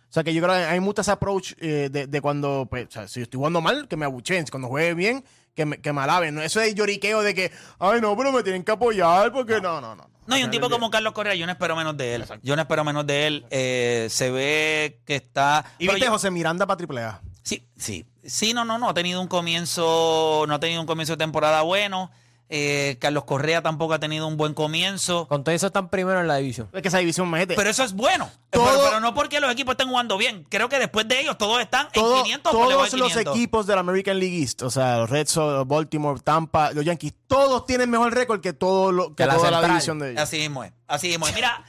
O 0.10 0.14
sea, 0.14 0.24
que 0.24 0.34
yo 0.34 0.42
creo 0.42 0.56
que 0.56 0.62
hay 0.64 0.80
mucho 0.80 1.02
ese 1.02 1.12
approach 1.12 1.54
eh, 1.60 1.90
de, 1.92 2.08
de 2.08 2.22
cuando, 2.22 2.68
pues, 2.70 2.88
o 2.88 2.92
sea, 2.92 3.08
si 3.08 3.20
yo 3.20 3.24
estoy 3.24 3.38
jugando 3.38 3.62
mal, 3.62 3.88
que 3.88 3.98
me 3.98 4.06
abucheen. 4.06 4.46
Cuando 4.50 4.68
juegue 4.70 4.94
bien, 4.94 5.24
que 5.54 5.66
me, 5.66 5.80
que 5.82 5.92
me 5.94 6.02
alaben. 6.02 6.36
¿no? 6.36 6.42
Eso 6.42 6.62
es 6.62 6.74
lloriqueo 6.76 7.22
de 7.22 7.34
que, 7.36 7.52
ay, 7.80 8.00
no, 8.02 8.16
pero 8.16 8.32
me 8.32 8.42
tienen 8.44 8.64
que 8.64 8.72
apoyar 8.72 9.32
porque 9.34 9.60
no, 9.62 9.82
no, 9.82 9.96
no. 9.96 10.10
No, 10.28 10.38
y 10.38 10.44
un 10.44 10.52
tipo 10.52 10.70
como 10.70 10.90
Carlos 10.90 11.14
Correa, 11.14 11.36
yo 11.36 11.46
no 11.46 11.54
espero 11.54 11.76
menos 11.76 11.96
de 11.96 12.16
él. 12.16 12.26
Yo 12.44 12.56
no 12.58 12.62
espero 12.62 12.84
menos 12.84 13.08
de 13.08 13.28
él. 13.28 13.46
Eh, 13.50 14.08
se 14.10 14.30
ve 14.30 15.00
que 15.06 15.16
está... 15.16 15.64
Y 15.80 15.88
viste 15.88 16.06
yo- 16.06 16.12
José 16.12 16.32
Miranda 16.32 16.66
para 16.68 16.76
triple 16.78 17.02
A. 17.02 17.22
Sí, 17.44 17.66
sí. 17.78 18.06
Sí, 18.26 18.54
no, 18.54 18.66
no, 18.66 18.78
no. 18.78 18.90
Ha 18.90 18.94
tenido 18.94 19.22
un 19.22 19.28
comienzo, 19.30 20.44
no 20.48 20.56
ha 20.56 20.60
tenido 20.60 20.82
un 20.82 20.88
comienzo 20.88 21.14
de 21.14 21.18
temporada 21.18 21.62
bueno. 21.62 22.12
Eh, 22.50 22.96
Carlos 23.02 23.26
Correa 23.26 23.62
tampoco 23.62 23.94
ha 23.94 24.00
tenido 24.00 24.26
un 24.26 24.38
buen 24.38 24.54
comienzo. 24.54 25.28
Con 25.28 25.44
todo 25.44 25.54
eso 25.54 25.68
están 25.68 25.90
primero 25.90 26.22
en 26.22 26.28
la 26.28 26.38
división. 26.38 26.70
Es 26.72 26.82
que 26.82 26.88
esa 26.88 27.00
división, 27.00 27.30
me 27.30 27.46
Pero 27.46 27.70
eso 27.70 27.84
es 27.84 27.92
bueno. 27.94 28.30
Todo- 28.52 28.66
pero, 28.66 28.82
pero 28.86 29.00
no 29.02 29.14
porque 29.14 29.42
los 29.42 29.52
equipos 29.52 29.74
estén 29.74 29.90
jugando 29.90 30.18
bien. 30.18 30.46
Creo 30.50 30.70
que 30.70 30.80
después 30.80 31.06
de 31.10 31.20
ellos 31.20 31.38
todos 31.38 31.60
están 31.60 31.90
Todo- 31.94 32.20
en 32.20 32.24
500 32.24 32.54
o 32.54 32.58
por 32.58 32.68
debajo 32.70 32.86
todos 32.88 32.92
de 32.92 32.98
los 33.00 33.08
500. 33.10 33.36
equipos 33.36 33.68
de 33.68 33.74
la 33.76 33.82
American 33.82 34.18
League 34.20 34.42
East, 34.42 34.62
o 34.62 34.70
sea, 34.70 34.98
los 35.00 35.10
Red 35.10 35.28
Sox, 35.28 35.68
Baltimore, 35.68 36.22
Tampa, 36.24 36.72
los 36.72 36.86
Yankees, 36.86 37.14
todos 37.28 37.66
tienen 37.66 37.90
mejor 37.90 38.14
récord 38.14 38.40
que, 38.40 38.54
todo 38.54 38.94
lo, 38.94 39.10
que 39.10 39.16
Que 39.16 39.26
la 39.26 39.36
toda 39.36 39.52
la 39.52 39.58
central. 39.58 39.72
división 39.72 40.00
de 40.00 40.12
ellos. 40.12 40.22
Así 40.24 40.38
mismo 40.38 40.64
es. 40.64 40.72
Así 40.88 41.08
mismo 41.10 41.28
es. 41.28 41.36
Mira, 41.36 41.66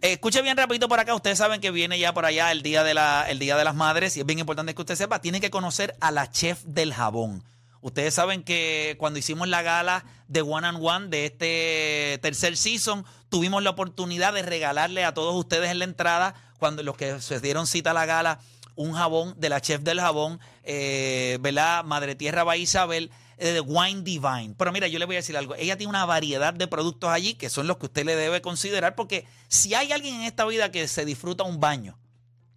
eh, 0.00 0.12
escuche 0.12 0.40
bien 0.40 0.56
rapidito 0.56 0.88
por 0.88 0.98
acá. 0.98 1.14
Ustedes 1.14 1.36
saben 1.36 1.60
que 1.60 1.70
viene 1.70 1.98
ya 1.98 2.14
por 2.14 2.24
allá 2.24 2.50
el 2.52 2.62
día, 2.62 2.84
de 2.84 2.94
la, 2.94 3.28
el 3.28 3.38
día 3.38 3.56
de 3.58 3.64
las 3.64 3.74
Madres 3.74 4.16
y 4.16 4.20
es 4.20 4.26
bien 4.26 4.38
importante 4.38 4.74
que 4.74 4.80
usted 4.80 4.94
sepa. 4.96 5.20
Tiene 5.20 5.40
que 5.42 5.50
conocer 5.50 5.94
a 6.00 6.10
la 6.10 6.30
chef 6.30 6.62
del 6.64 6.94
jabón. 6.94 7.44
Ustedes 7.86 8.14
saben 8.14 8.42
que 8.42 8.96
cuando 8.98 9.20
hicimos 9.20 9.46
la 9.46 9.62
gala 9.62 10.04
de 10.26 10.42
One 10.42 10.66
and 10.66 10.78
One 10.82 11.06
de 11.06 11.26
este 11.26 12.18
tercer 12.20 12.56
season, 12.56 13.04
tuvimos 13.28 13.62
la 13.62 13.70
oportunidad 13.70 14.34
de 14.34 14.42
regalarle 14.42 15.04
a 15.04 15.14
todos 15.14 15.36
ustedes 15.36 15.70
en 15.70 15.78
la 15.78 15.84
entrada, 15.84 16.34
cuando 16.58 16.82
los 16.82 16.96
que 16.96 17.20
se 17.20 17.38
dieron 17.38 17.68
cita 17.68 17.92
a 17.92 17.94
la 17.94 18.04
gala, 18.04 18.40
un 18.74 18.92
jabón 18.94 19.38
de 19.38 19.50
la 19.50 19.60
chef 19.60 19.82
del 19.82 20.00
jabón, 20.00 20.40
eh, 20.64 21.38
¿verdad? 21.40 21.84
Madre 21.84 22.16
Tierra 22.16 22.42
Bahía 22.42 22.64
Isabel, 22.64 23.12
eh, 23.36 23.50
de 23.52 23.60
Wine 23.60 24.02
Divine. 24.02 24.56
Pero 24.58 24.72
mira, 24.72 24.88
yo 24.88 24.98
le 24.98 25.04
voy 25.04 25.14
a 25.14 25.18
decir 25.20 25.36
algo. 25.36 25.54
Ella 25.54 25.76
tiene 25.76 25.90
una 25.90 26.04
variedad 26.06 26.52
de 26.52 26.66
productos 26.66 27.10
allí 27.10 27.34
que 27.34 27.48
son 27.48 27.68
los 27.68 27.76
que 27.76 27.86
usted 27.86 28.04
le 28.04 28.16
debe 28.16 28.42
considerar, 28.42 28.96
porque 28.96 29.28
si 29.46 29.74
hay 29.74 29.92
alguien 29.92 30.16
en 30.16 30.22
esta 30.22 30.44
vida 30.44 30.72
que 30.72 30.88
se 30.88 31.04
disfruta 31.04 31.44
un 31.44 31.60
baño, 31.60 31.96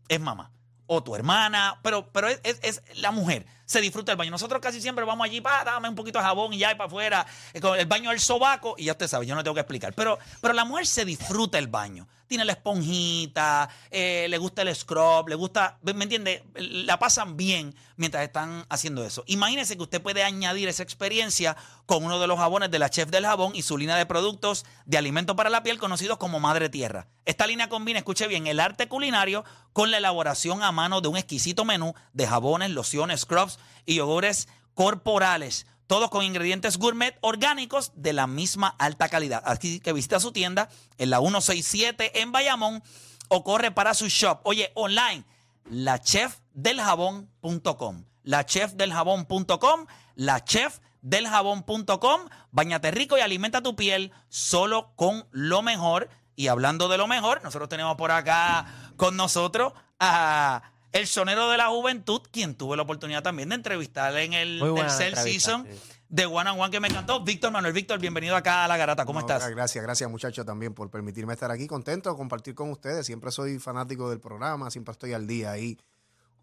es 0.07 0.19
mamá. 0.19 0.51
O 0.87 1.03
tu 1.03 1.15
hermana, 1.15 1.79
pero, 1.83 2.11
pero 2.11 2.29
es 2.29 2.81
la 2.95 3.11
mujer. 3.11 3.45
Se 3.69 3.81
disfruta 3.81 4.11
el 4.11 4.17
baño. 4.17 4.31
Nosotros 4.31 4.59
casi 4.59 4.81
siempre 4.81 5.05
vamos 5.05 5.23
allí, 5.23 5.41
pa, 5.41 5.63
dame 5.63 5.89
un 5.89 5.93
poquito 5.93 6.17
de 6.17 6.25
jabón 6.25 6.51
y 6.55 6.57
ya 6.57 6.71
y 6.71 6.75
para 6.75 6.87
afuera, 6.87 7.27
eh, 7.53 7.61
el 7.77 7.85
baño 7.85 8.09
del 8.09 8.19
sobaco, 8.19 8.73
y 8.79 8.85
ya 8.85 8.93
usted 8.93 9.07
sabe, 9.07 9.27
yo 9.27 9.35
no 9.35 9.43
tengo 9.43 9.53
que 9.53 9.61
explicar. 9.61 9.93
Pero, 9.93 10.17
pero 10.41 10.55
la 10.55 10.65
mujer 10.65 10.87
se 10.87 11.05
disfruta 11.05 11.59
el 11.59 11.67
baño. 11.67 12.07
Tiene 12.27 12.45
la 12.45 12.53
esponjita, 12.53 13.69
eh, 13.91 14.25
le 14.27 14.37
gusta 14.39 14.63
el 14.63 14.75
scrub, 14.75 15.29
le 15.29 15.35
gusta, 15.35 15.77
¿me 15.83 16.03
entiende? 16.03 16.43
La 16.55 16.97
pasan 16.97 17.37
bien 17.37 17.75
mientras 17.95 18.23
están 18.23 18.65
haciendo 18.69 19.03
eso. 19.03 19.23
Imagínese 19.27 19.75
que 19.77 19.83
usted 19.83 20.01
puede 20.01 20.23
añadir 20.23 20.67
esa 20.67 20.83
experiencia 20.83 21.55
con 21.85 22.03
uno 22.03 22.19
de 22.19 22.27
los 22.27 22.37
jabones 22.37 22.71
de 22.71 22.79
la 22.79 22.89
Chef 22.89 23.09
del 23.09 23.25
Jabón 23.25 23.55
y 23.55 23.63
su 23.63 23.77
línea 23.77 23.95
de 23.95 24.05
productos 24.05 24.65
de 24.85 24.97
alimento 24.97 25.35
para 25.35 25.49
la 25.49 25.63
piel 25.63 25.79
conocidos 25.79 26.17
como 26.17 26.39
Madre 26.39 26.69
Tierra. 26.69 27.07
Esta 27.25 27.45
línea 27.45 27.67
combina, 27.69 27.99
escuche 27.99 28.27
bien, 28.27 28.47
el 28.47 28.59
arte 28.59 28.87
culinario 28.87 29.43
con 29.73 29.91
la 29.91 29.97
elaboración 29.97 30.63
a 30.63 30.71
mano 30.71 31.01
de 31.01 31.07
un 31.07 31.17
exquisito 31.17 31.65
menú 31.65 31.93
de 32.13 32.27
jabones, 32.27 32.69
lociones, 32.71 33.21
scrubs 33.21 33.58
y 33.85 33.95
yogures 33.95 34.47
corporales. 34.73 35.65
Todos 35.87 36.09
con 36.11 36.23
ingredientes 36.23 36.77
gourmet 36.77 37.17
orgánicos 37.21 37.91
de 37.95 38.13
la 38.13 38.27
misma 38.27 38.75
alta 38.77 39.09
calidad. 39.09 39.41
Así 39.45 39.79
que 39.79 39.91
visita 39.91 40.19
su 40.19 40.31
tienda 40.31 40.69
en 40.99 41.09
la 41.09 41.17
167 41.17 42.21
en 42.21 42.31
Bayamón 42.31 42.83
o 43.27 43.43
corre 43.43 43.71
para 43.71 43.95
su 43.95 44.07
shop. 44.07 44.41
Oye, 44.43 44.71
online, 44.75 45.23
lachefdeljabón.com. 45.69 48.05
Lachefdeljabón.com. 48.23 49.87
Lachefdeljabón.com. 50.15 52.21
Bañate 52.51 52.91
rico 52.91 53.17
y 53.17 53.21
alimenta 53.21 53.63
tu 53.63 53.75
piel 53.75 54.11
solo 54.27 54.91
con 54.95 55.25
lo 55.31 55.63
mejor. 55.63 56.09
Y 56.35 56.47
hablando 56.47 56.87
de 56.87 56.97
lo 56.97 57.07
mejor, 57.07 57.43
nosotros 57.43 57.69
tenemos 57.69 57.95
por 57.95 58.11
acá 58.11 58.91
con 58.95 59.17
nosotros 59.17 59.73
a 59.99 60.61
el 60.91 61.07
sonero 61.07 61.49
de 61.49 61.57
la 61.57 61.67
juventud, 61.67 62.21
quien 62.31 62.55
tuve 62.55 62.75
la 62.77 62.83
oportunidad 62.83 63.21
también 63.23 63.49
de 63.49 63.55
entrevistar 63.55 64.15
en 64.17 64.33
el 64.33 64.59
tercer 64.75 65.15
season 65.15 65.67
sí. 65.69 65.77
de 66.09 66.25
One 66.25 66.49
on 66.49 66.59
One 66.59 66.71
que 66.71 66.79
me 66.79 66.87
encantó. 66.87 67.23
Víctor 67.23 67.51
Manuel, 67.51 67.73
Víctor, 67.73 67.99
bienvenido 67.99 68.35
acá 68.35 68.65
a 68.65 68.67
La 68.67 68.75
Garata. 68.77 69.05
¿Cómo 69.05 69.19
No, 69.19 69.25
estás? 69.27 69.47
Gracias, 69.49 69.83
gracias 69.83 70.09
muchachos 70.09 70.45
también 70.45 70.73
por 70.73 70.89
permitirme 70.89 71.33
estar 71.33 71.51
aquí. 71.51 71.67
Contento 71.67 72.09
de 72.09 72.15
compartir 72.17 72.55
con 72.55 72.71
ustedes. 72.71 73.05
Siempre 73.05 73.31
soy 73.31 73.59
fanático 73.59 74.09
del 74.09 74.19
programa, 74.19 74.71
siempre 74.71 74.91
estoy 74.93 75.13
al 75.13 75.27
día 75.27 75.51
ahí. 75.51 75.77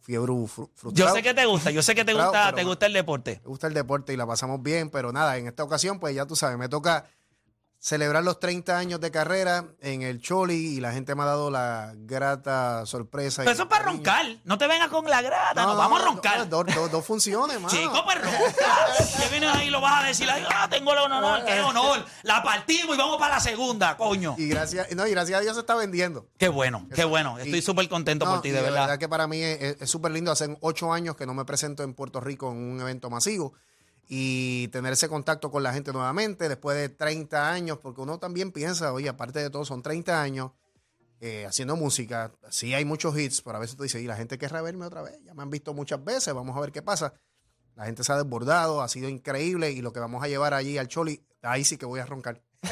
Fiebre 0.00 0.30
fru- 0.32 0.46
Yo 0.46 0.68
frustrado. 0.76 1.16
sé 1.16 1.22
que 1.24 1.34
te 1.34 1.46
gusta, 1.46 1.70
yo 1.72 1.82
sé 1.82 1.96
que 1.96 2.04
te 2.04 2.12
Frustrado, 2.12 2.32
gusta, 2.44 2.54
te 2.54 2.62
gusta 2.64 2.86
el 2.86 2.92
deporte. 2.92 3.40
Me 3.42 3.48
gusta 3.48 3.66
el 3.66 3.74
deporte 3.74 4.12
y 4.12 4.16
la 4.16 4.24
pasamos 4.24 4.62
bien, 4.62 4.88
pero 4.88 5.10
nada, 5.12 5.36
en 5.36 5.48
esta 5.48 5.64
ocasión, 5.64 5.98
pues 5.98 6.14
ya 6.14 6.26
tú 6.26 6.36
sabes, 6.36 6.56
me 6.56 6.68
toca 6.68 7.06
celebrar 7.86 8.24
los 8.24 8.40
30 8.40 8.76
años 8.76 9.00
de 9.00 9.12
carrera 9.12 9.66
en 9.80 10.02
el 10.02 10.20
Choli 10.20 10.74
y 10.74 10.80
la 10.80 10.90
gente 10.90 11.14
me 11.14 11.22
ha 11.22 11.26
dado 11.26 11.52
la 11.52 11.92
grata 11.94 12.84
sorpresa. 12.84 13.42
Pero 13.42 13.52
eso 13.52 13.62
es 13.62 13.68
para 13.68 13.84
cariño. 13.84 14.02
roncar. 14.02 14.26
No 14.42 14.58
te 14.58 14.66
vengas 14.66 14.88
con 14.88 15.08
la 15.08 15.22
grata, 15.22 15.60
No, 15.60 15.68
nos 15.68 15.76
no, 15.76 15.78
vamos 15.78 16.00
a 16.00 16.04
roncar. 16.06 16.48
Dos, 16.48 17.04
funciones, 17.04 17.60
mano. 17.60 17.68
Chico, 17.68 18.02
pues 18.04 18.20
ronca. 18.20 18.40
Que 19.22 19.28
vienes 19.28 19.54
ahí 19.54 19.68
y 19.68 19.70
lo 19.70 19.80
vas 19.80 20.02
a 20.02 20.06
decir, 20.08 20.28
ah, 20.28 20.66
tengo 20.68 20.94
el 20.94 20.98
honor, 20.98 21.44
qué 21.44 21.60
honor. 21.60 22.04
La 22.24 22.42
partimos 22.42 22.96
y 22.96 22.98
vamos 22.98 23.18
para 23.18 23.36
la 23.36 23.40
segunda, 23.40 23.96
coño. 23.96 24.34
Y 24.36 24.48
gracias, 24.48 24.90
no, 24.96 25.06
y 25.06 25.12
gracias 25.12 25.38
a 25.38 25.42
Dios 25.42 25.54
se 25.54 25.60
está 25.60 25.76
vendiendo. 25.76 26.26
Qué 26.38 26.48
bueno, 26.48 26.88
qué 26.92 27.04
bueno. 27.04 27.38
Estoy 27.38 27.62
súper 27.62 27.88
contento 27.88 28.24
No, 28.24 28.32
por 28.32 28.40
ti, 28.42 28.50
de 28.50 28.62
verdad. 28.62 28.98
que 28.98 29.08
para 29.08 29.28
mí 29.28 29.40
es 29.40 29.88
súper 29.88 30.10
lindo. 30.10 30.32
Hace 30.32 30.56
ocho 30.60 30.92
años 30.92 31.14
que 31.14 31.24
no 31.24 31.34
me 31.34 31.44
presento 31.44 31.84
en 31.84 31.94
Puerto 31.94 32.20
Rico 32.20 32.50
en 32.50 32.56
un 32.56 32.80
evento 32.80 33.10
masivo 33.10 33.54
y 34.08 34.68
tener 34.68 34.92
ese 34.92 35.08
contacto 35.08 35.50
con 35.50 35.62
la 35.62 35.72
gente 35.72 35.92
nuevamente 35.92 36.48
después 36.48 36.76
de 36.76 36.88
30 36.88 37.50
años, 37.50 37.78
porque 37.78 38.00
uno 38.00 38.18
también 38.18 38.52
piensa, 38.52 38.92
oye, 38.92 39.08
aparte 39.08 39.40
de 39.40 39.50
todo, 39.50 39.64
son 39.64 39.82
30 39.82 40.20
años 40.22 40.52
eh, 41.20 41.44
haciendo 41.46 41.76
música. 41.76 42.32
Sí 42.50 42.74
hay 42.74 42.84
muchos 42.84 43.18
hits, 43.18 43.40
pero 43.42 43.56
a 43.56 43.60
veces 43.60 43.76
tú 43.76 43.82
dices, 43.82 44.00
y 44.02 44.06
la 44.06 44.16
gente 44.16 44.38
querrá 44.38 44.62
verme 44.62 44.86
otra 44.86 45.02
vez. 45.02 45.18
Ya 45.24 45.34
me 45.34 45.42
han 45.42 45.50
visto 45.50 45.74
muchas 45.74 46.04
veces, 46.04 46.32
vamos 46.34 46.56
a 46.56 46.60
ver 46.60 46.72
qué 46.72 46.82
pasa. 46.82 47.14
La 47.74 47.84
gente 47.86 48.04
se 48.04 48.12
ha 48.12 48.16
desbordado, 48.16 48.80
ha 48.80 48.88
sido 48.88 49.08
increíble 49.08 49.70
y 49.72 49.82
lo 49.82 49.92
que 49.92 50.00
vamos 50.00 50.22
a 50.22 50.28
llevar 50.28 50.54
allí 50.54 50.78
al 50.78 50.88
Choli, 50.88 51.22
ahí 51.42 51.64
sí 51.64 51.76
que 51.76 51.84
voy 51.86 52.00
a 52.00 52.06
roncar. 52.06 52.40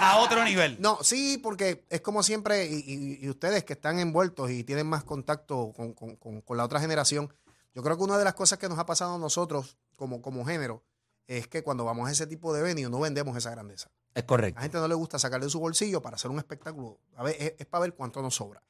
A 0.00 0.18
otro 0.20 0.44
nivel. 0.44 0.76
No, 0.80 0.98
sí, 1.02 1.38
porque 1.42 1.84
es 1.90 2.00
como 2.00 2.22
siempre, 2.22 2.66
y, 2.66 2.74
y- 2.86 3.18
y 3.24 3.28
ustedes 3.28 3.64
que 3.64 3.72
están 3.74 3.98
envueltos 3.98 4.50
y 4.50 4.64
tienen 4.64 4.86
más 4.86 5.04
contacto 5.04 5.72
con, 5.74 5.92
con- 5.94 6.16
con- 6.16 6.40
con 6.42 6.56
la 6.56 6.64
otra 6.64 6.80
generación, 6.80 7.32
yo 7.74 7.82
creo 7.82 7.96
que 7.96 8.04
una 8.04 8.18
de 8.18 8.24
las 8.24 8.34
cosas 8.34 8.58
que 8.58 8.68
nos 8.68 8.78
ha 8.78 8.86
pasado 8.86 9.14
a 9.16 9.18
nosotros 9.18 9.76
como, 9.98 10.22
como 10.22 10.46
género 10.46 10.82
es 11.26 11.46
que 11.48 11.62
cuando 11.62 11.84
vamos 11.84 12.08
a 12.08 12.12
ese 12.12 12.26
tipo 12.26 12.54
de 12.54 12.62
venue 12.62 12.88
no 12.88 13.00
vendemos 13.00 13.36
esa 13.36 13.50
grandeza. 13.50 13.90
Es 14.14 14.22
A 14.22 14.26
correcto. 14.26 14.56
la 14.56 14.62
gente 14.62 14.78
no 14.78 14.88
le 14.88 14.94
gusta 14.94 15.18
sacar 15.18 15.42
de 15.42 15.50
su 15.50 15.60
bolsillo 15.60 16.00
para 16.00 16.14
hacer 16.16 16.30
un 16.30 16.38
espectáculo. 16.38 16.98
A 17.16 17.22
ver, 17.24 17.36
es, 17.38 17.54
es 17.58 17.66
para 17.66 17.82
ver 17.82 17.94
cuánto 17.94 18.22
nos 18.22 18.36
sobra. 18.36 18.62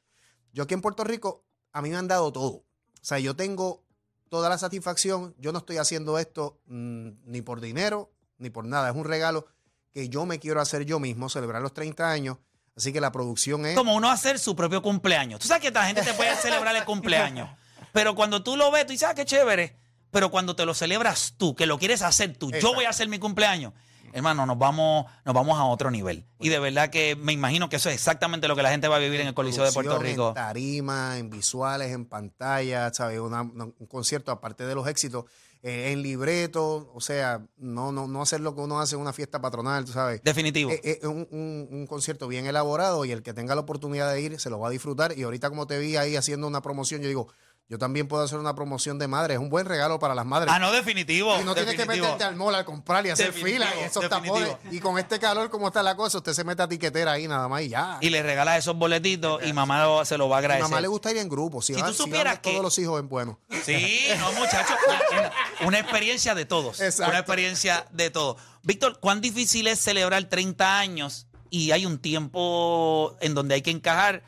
Yo 0.53 0.65
aquí 0.65 0.75
en 0.75 0.81
Puerto 0.81 1.05
Rico, 1.05 1.45
a 1.73 1.83
mí 1.83 1.91
me 1.91 1.97
han 1.97 2.09
dado 2.09 2.33
todo. 2.33 2.49
O 2.49 2.65
sea, 3.01 3.21
yo 3.21 3.37
tengo 3.37 3.85
toda 4.29 4.49
la 4.49 4.59
satisfacción. 4.59 5.35
Yo 5.39 5.53
no 5.53 5.59
estoy 5.59 5.77
haciendo 5.77 6.19
esto 6.19 6.59
mm, 6.67 7.11
ni 7.27 7.43
por 7.43 7.61
dinero, 7.61 8.11
ni 8.39 8.51
por 8.51 8.65
nada. 8.65 8.91
Es 8.91 8.97
un 8.97 9.05
regalo 9.05 9.47
que 9.93 10.09
yo 10.09 10.27
me 10.27 10.41
quiero 10.41 10.61
hacer 10.61 10.85
yo 10.85 10.99
mismo, 10.99 11.29
celebrar 11.29 11.63
los 11.63 11.73
30 11.75 12.11
años. 12.11 12.39
Así 12.77 12.93
que 12.93 13.01
la 13.01 13.13
producción 13.13 13.67
es... 13.67 13.77
Como 13.77 13.95
uno 13.95 14.11
hacer 14.11 14.39
su 14.39 14.57
propio 14.57 14.83
cumpleaños. 14.83 15.41
Tú 15.41 15.47
sabes 15.49 15.63
que 15.63 15.71
la 15.71 15.85
gente 15.87 16.03
te 16.03 16.15
puede 16.15 16.35
celebrar 16.37 16.75
el 16.75 16.85
cumpleaños. 16.85 17.49
Pero 17.93 18.15
cuando 18.15 18.43
tú 18.43 18.57
lo 18.57 18.71
ves, 18.71 18.87
tú 18.87 18.93
dices, 18.93 19.09
ah, 19.09 19.15
qué 19.15 19.25
chévere. 19.25 19.77
Pero 20.11 20.31
cuando 20.31 20.57
te 20.57 20.65
lo 20.67 20.75
celebras 20.75 21.35
tú, 21.37 21.55
que 21.55 21.67
lo 21.67 21.79
quieres 21.79 22.03
hacer 22.03 22.37
tú, 22.37 22.51
yo 22.51 22.75
voy 22.75 22.85
a 22.87 22.91
hacer 22.91 23.09
mi 23.09 23.19
cumpleaños. 23.19 23.73
Hermano, 24.13 24.47
nos 24.47 24.57
vamos, 24.59 25.05
nos 25.27 25.35
vamos 25.35 25.59
a 25.59 25.65
otro 25.65 25.91
nivel. 25.91 26.25
Y 26.41 26.49
de 26.49 26.59
verdad 26.59 26.89
que 26.89 27.15
me 27.15 27.33
imagino 27.35 27.69
que 27.69 27.77
eso 27.77 27.91
es 27.91 27.95
exactamente 27.97 28.49
lo 28.49 28.57
que 28.57 28.63
la 28.63 28.71
gente 28.71 28.89
va 28.89 28.97
a 28.97 29.01
vivir 29.01 29.21
en 29.21 29.27
el 29.29 29.35
Coliseo 29.35 29.65
de 29.65 29.73
Puerto 29.73 29.99
Rico. 29.99 30.29
En 30.29 30.35
tarima, 30.35 31.19
en 31.19 31.29
visuales, 31.29 31.93
en 31.93 32.07
pantalla, 32.07 32.91
¿sabes? 32.95 33.21
Una- 33.21 33.43
una- 33.43 33.65
un 33.65 33.87
concierto, 33.87 34.33
aparte 34.33 34.65
de 34.65 34.75
los 34.75 34.89
éxitos, 34.89 35.27
eh, 35.63 35.91
en 35.93 36.01
libreto, 36.03 36.91
o 36.95 37.01
sea, 37.03 37.45
no, 37.59 37.93
no, 37.93 38.07
no 38.07 38.23
hacer 38.23 38.41
lo 38.41 38.55
que 38.55 38.63
uno 38.63 38.81
hace 38.81 38.95
en 38.95 39.03
una 39.03 39.13
fiesta 39.13 39.41
patronal, 39.43 39.85
tú 39.85 39.93
sabes. 39.93 40.23
Definitivo. 40.23 40.71
Eh, 40.71 40.81
eh, 41.03 41.07
un, 41.07 41.27
un- 41.31 41.69
un 41.71 41.87
concierto 41.87 42.29
bien 42.29 42.47
elaborado 42.47 43.05
y 43.05 43.11
el 43.13 43.23
que 43.23 43.35
tenga 43.35 43.55
la 43.55 43.61
oportunidad 43.61 44.11
de 44.13 44.21
ir 44.23 44.41
se 44.41 44.49
lo 44.51 44.59
va 44.59 44.69
a 44.69 44.71
disfrutar. 44.71 45.19
Y 45.19 45.25
ahorita 45.25 45.51
como 45.51 45.67
te 45.67 45.79
vi 45.79 45.97
ahí 45.97 46.17
haciendo 46.17 46.47
una 46.47 46.63
promoción, 46.63 47.03
yo 47.03 47.09
digo, 47.09 47.29
yo 47.71 47.77
también 47.79 48.09
puedo 48.09 48.23
hacer 48.25 48.39
una 48.39 48.55
promoción 48.55 48.99
de 48.99 49.09
madre. 49.09 49.35
Es 49.35 49.41
un 49.41 49.51
buen 49.51 49.67
regalo 49.67 49.99
para 49.99 50.15
las 50.15 50.25
madres. 50.25 50.51
ah, 50.55 50.59
no, 50.59 50.73
definitivo. 50.73 51.39
y 51.39 51.45
no 51.45 51.55
tienes 51.55 51.75
que 51.77 51.85
meterte 51.85 52.25
al 52.25 52.35
mall 52.35 52.55
a 52.55 52.65
comprar 52.65 53.05
y 53.05 53.11
hacer 53.11 53.27
Definitivo, 53.27 53.65
fila 53.65 53.75
y 53.79 53.85
esos 53.85 54.03
definitivo. 54.03 54.37
tapones. 54.41 54.73
Y 54.73 54.81
con 54.81 54.99
este 54.99 55.19
calor, 55.19 55.51
como 55.51 55.67
está 55.69 55.83
la 55.83 55.95
cosa, 55.95 56.17
usted 56.19 56.33
se 56.33 56.45
mete 56.45 56.63
a 56.63 56.69
tiquetera 56.69 57.13
ahí 57.13 57.29
nada 57.29 57.47
más 57.47 57.61
y 57.63 57.69
ya. 57.69 57.99
Y 58.01 58.09
le 58.09 58.23
regalas 58.23 58.59
esos 58.59 58.75
boletitos 58.77 59.45
y 59.45 59.53
mamá 59.53 59.83
lo- 59.85 60.05
se 60.07 60.17
lo 60.17 60.31
va 60.31 60.37
a 60.37 60.39
A 60.39 60.41
agradecer. 60.41 60.63
mamá 60.71 60.81
le 60.81 60.89
gusta 60.89 61.11
ir 61.11 61.19
en 61.19 61.29
grupo. 61.29 61.61
Si, 61.61 61.75
Si 61.75 61.81
va- 61.83 61.89
tú 61.89 61.93
supieras 61.95 62.39
que- 62.39 62.51
todos 62.53 62.63
los 62.63 62.79
hijos 62.79 62.99
en 63.01 63.09
bueno. 63.11 63.39
Sí, 63.65 64.07
no, 64.19 64.33
muchachos. 64.33 64.77
Una, 65.13 65.33
una 65.67 65.79
experiencia 65.79 66.35
de 66.35 66.47
todos. 66.47 66.81
Exacto. 66.81 67.11
Una 67.11 67.19
experiencia 67.21 67.87
de 67.93 68.09
todos. 68.11 68.41
Víctor, 68.63 68.99
¿cuán 68.99 69.21
difícil 69.21 69.67
es 69.67 69.79
celebrar 69.79 70.25
30 70.25 70.79
años 70.79 71.27
y 71.51 71.73
hay 71.73 71.85
un 71.85 71.99
tiempo 71.99 73.17
en 73.21 73.35
donde 73.35 73.57
hay 73.57 73.63
que 73.63 73.71
encajar 73.71 74.23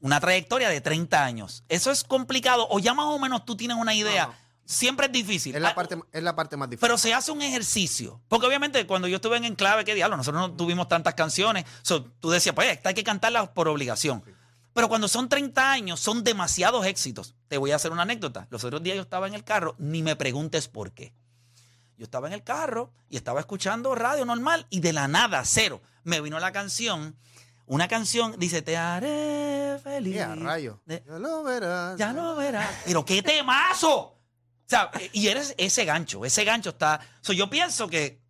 una 0.00 0.20
trayectoria 0.20 0.68
de 0.68 0.80
30 0.80 1.24
años? 1.24 1.64
¿Eso 1.68 1.90
es 1.90 2.04
complicado 2.04 2.66
o 2.70 2.78
ya 2.78 2.94
más 2.94 3.06
o 3.06 3.18
menos 3.18 3.44
tú 3.44 3.56
tienes 3.56 3.76
una 3.76 3.94
idea? 3.94 4.26
No. 4.26 4.34
Siempre 4.64 5.06
es 5.06 5.12
difícil. 5.12 5.56
Es 5.56 5.60
la 5.60 5.70
Ah, 5.70 5.74
parte, 5.74 5.98
es 6.12 6.22
la 6.22 6.36
parte 6.36 6.56
más 6.56 6.70
difícil. 6.70 6.80
pero 6.80 6.96
se 6.96 7.12
hace 7.12 7.32
un 7.32 7.42
ejercicio. 7.42 8.20
Porque 8.28 8.46
obviamente 8.46 8.86
cuando 8.86 9.08
yo 9.08 9.16
estuve 9.16 9.36
en 9.36 9.44
Enclave, 9.44 9.84
¿qué 9.84 9.94
diablo? 9.96 10.16
Nosotros 10.16 10.40
no 10.48 10.54
tuvimos 10.56 10.86
tantas 10.86 11.14
canciones. 11.14 11.64
So, 11.82 12.04
tú 12.04 12.30
decías, 12.30 12.54
pues 12.54 12.68
esta 12.70 12.90
hay 12.90 12.94
que 12.94 13.02
cantarlas 13.02 13.48
por 13.48 13.66
obligación. 13.66 14.22
Pero 14.72 14.88
cuando 14.88 15.08
son 15.08 15.28
30 15.28 15.72
años, 15.72 15.98
son 15.98 16.22
demasiados 16.22 16.86
éxitos. 16.86 17.34
Te 17.48 17.58
voy 17.58 17.72
a 17.72 17.76
hacer 17.76 17.90
una 17.90 18.02
anécdota. 18.02 18.46
Los 18.50 18.62
otros 18.62 18.80
días 18.82 18.94
yo 18.94 19.02
estaba 19.02 19.26
en 19.26 19.34
el 19.34 19.42
carro, 19.42 19.74
ni 19.78 20.02
me 20.04 20.14
preguntes 20.14 20.68
por 20.68 20.92
qué. 20.92 21.12
Yo 21.98 22.04
estaba 22.04 22.28
en 22.28 22.32
el 22.34 22.44
carro 22.44 22.92
y 23.08 23.16
estaba 23.16 23.40
escuchando 23.40 23.94
radio 23.96 24.24
normal 24.24 24.68
y 24.70 24.78
de 24.78 24.92
la 24.92 25.08
nada, 25.08 25.42
cero, 25.44 25.82
me 26.04 26.20
vino 26.20 26.38
la 26.38 26.52
canción. 26.52 27.16
Una 27.70 27.86
canción, 27.86 28.34
dice, 28.36 28.62
te 28.62 28.76
haré 28.76 29.78
feliz. 29.80 30.14
Yeah, 30.14 30.34
rayo. 30.34 30.80
De- 30.86 31.04
Ya 31.06 31.18
lo 31.20 31.44
verás. 31.44 31.96
ya 31.96 32.12
lo 32.12 32.34
verás. 32.34 32.68
Pero 32.84 33.04
qué 33.04 33.22
temazo. 33.22 33.96
O 33.96 34.18
sea, 34.66 34.90
y 35.12 35.28
eres 35.28 35.54
ese 35.56 35.84
gancho, 35.84 36.24
ese 36.24 36.44
gancho 36.44 36.70
está. 36.70 37.00
So, 37.20 37.32
yo 37.32 37.48
pienso 37.48 37.86
que, 37.86 38.20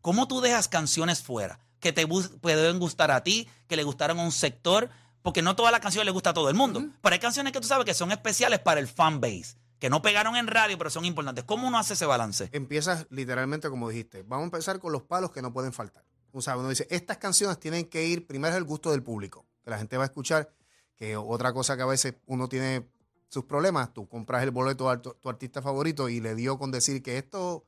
¿cómo 0.00 0.26
tú 0.26 0.40
dejas 0.40 0.68
canciones 0.68 1.22
fuera? 1.22 1.60
Que 1.80 1.92
te 1.92 2.06
pueden 2.06 2.78
gustar 2.78 3.10
a 3.10 3.22
ti, 3.22 3.46
que 3.66 3.76
le 3.76 3.82
gustaron 3.84 4.18
a 4.20 4.22
un 4.22 4.32
sector, 4.32 4.88
porque 5.20 5.42
no 5.42 5.54
todas 5.54 5.70
las 5.70 5.82
canciones 5.82 6.06
le 6.06 6.12
gusta 6.12 6.30
a 6.30 6.34
todo 6.34 6.48
el 6.48 6.54
mundo. 6.54 6.82
Pero 7.02 7.12
hay 7.12 7.20
canciones 7.20 7.52
que 7.52 7.60
tú 7.60 7.68
sabes 7.68 7.84
que 7.84 7.92
son 7.92 8.10
especiales 8.10 8.58
para 8.58 8.80
el 8.80 8.88
fan 8.88 9.20
base, 9.20 9.56
que 9.78 9.90
no 9.90 10.00
pegaron 10.00 10.34
en 10.34 10.46
radio, 10.46 10.78
pero 10.78 10.88
son 10.88 11.04
importantes. 11.04 11.44
¿Cómo 11.44 11.68
uno 11.68 11.78
hace 11.78 11.92
ese 11.92 12.06
balance? 12.06 12.48
Empiezas 12.52 13.06
literalmente 13.10 13.68
como 13.68 13.90
dijiste. 13.90 14.22
Vamos 14.22 14.44
a 14.44 14.46
empezar 14.46 14.78
con 14.80 14.92
los 14.92 15.02
palos 15.02 15.30
que 15.30 15.42
no 15.42 15.52
pueden 15.52 15.74
faltar. 15.74 16.07
O 16.32 16.42
sea, 16.42 16.56
uno 16.56 16.68
dice, 16.68 16.86
estas 16.90 17.16
canciones 17.18 17.58
tienen 17.58 17.84
que 17.86 18.04
ir, 18.06 18.26
primero 18.26 18.52
es 18.54 18.58
el 18.58 18.64
gusto 18.64 18.90
del 18.90 19.02
público, 19.02 19.46
que 19.64 19.70
la 19.70 19.78
gente 19.78 19.96
va 19.96 20.04
a 20.04 20.06
escuchar, 20.06 20.50
que 20.96 21.16
otra 21.16 21.52
cosa 21.52 21.76
que 21.76 21.82
a 21.82 21.86
veces 21.86 22.14
uno 22.26 22.48
tiene 22.48 22.86
sus 23.28 23.44
problemas, 23.44 23.92
tú 23.92 24.08
compras 24.08 24.42
el 24.42 24.50
boleto 24.50 24.88
a 24.90 25.00
tu, 25.00 25.12
tu 25.14 25.28
artista 25.28 25.60
favorito 25.62 26.08
y 26.08 26.20
le 26.20 26.34
dio 26.34 26.58
con 26.58 26.70
decir 26.70 27.02
que 27.02 27.18
esto 27.18 27.64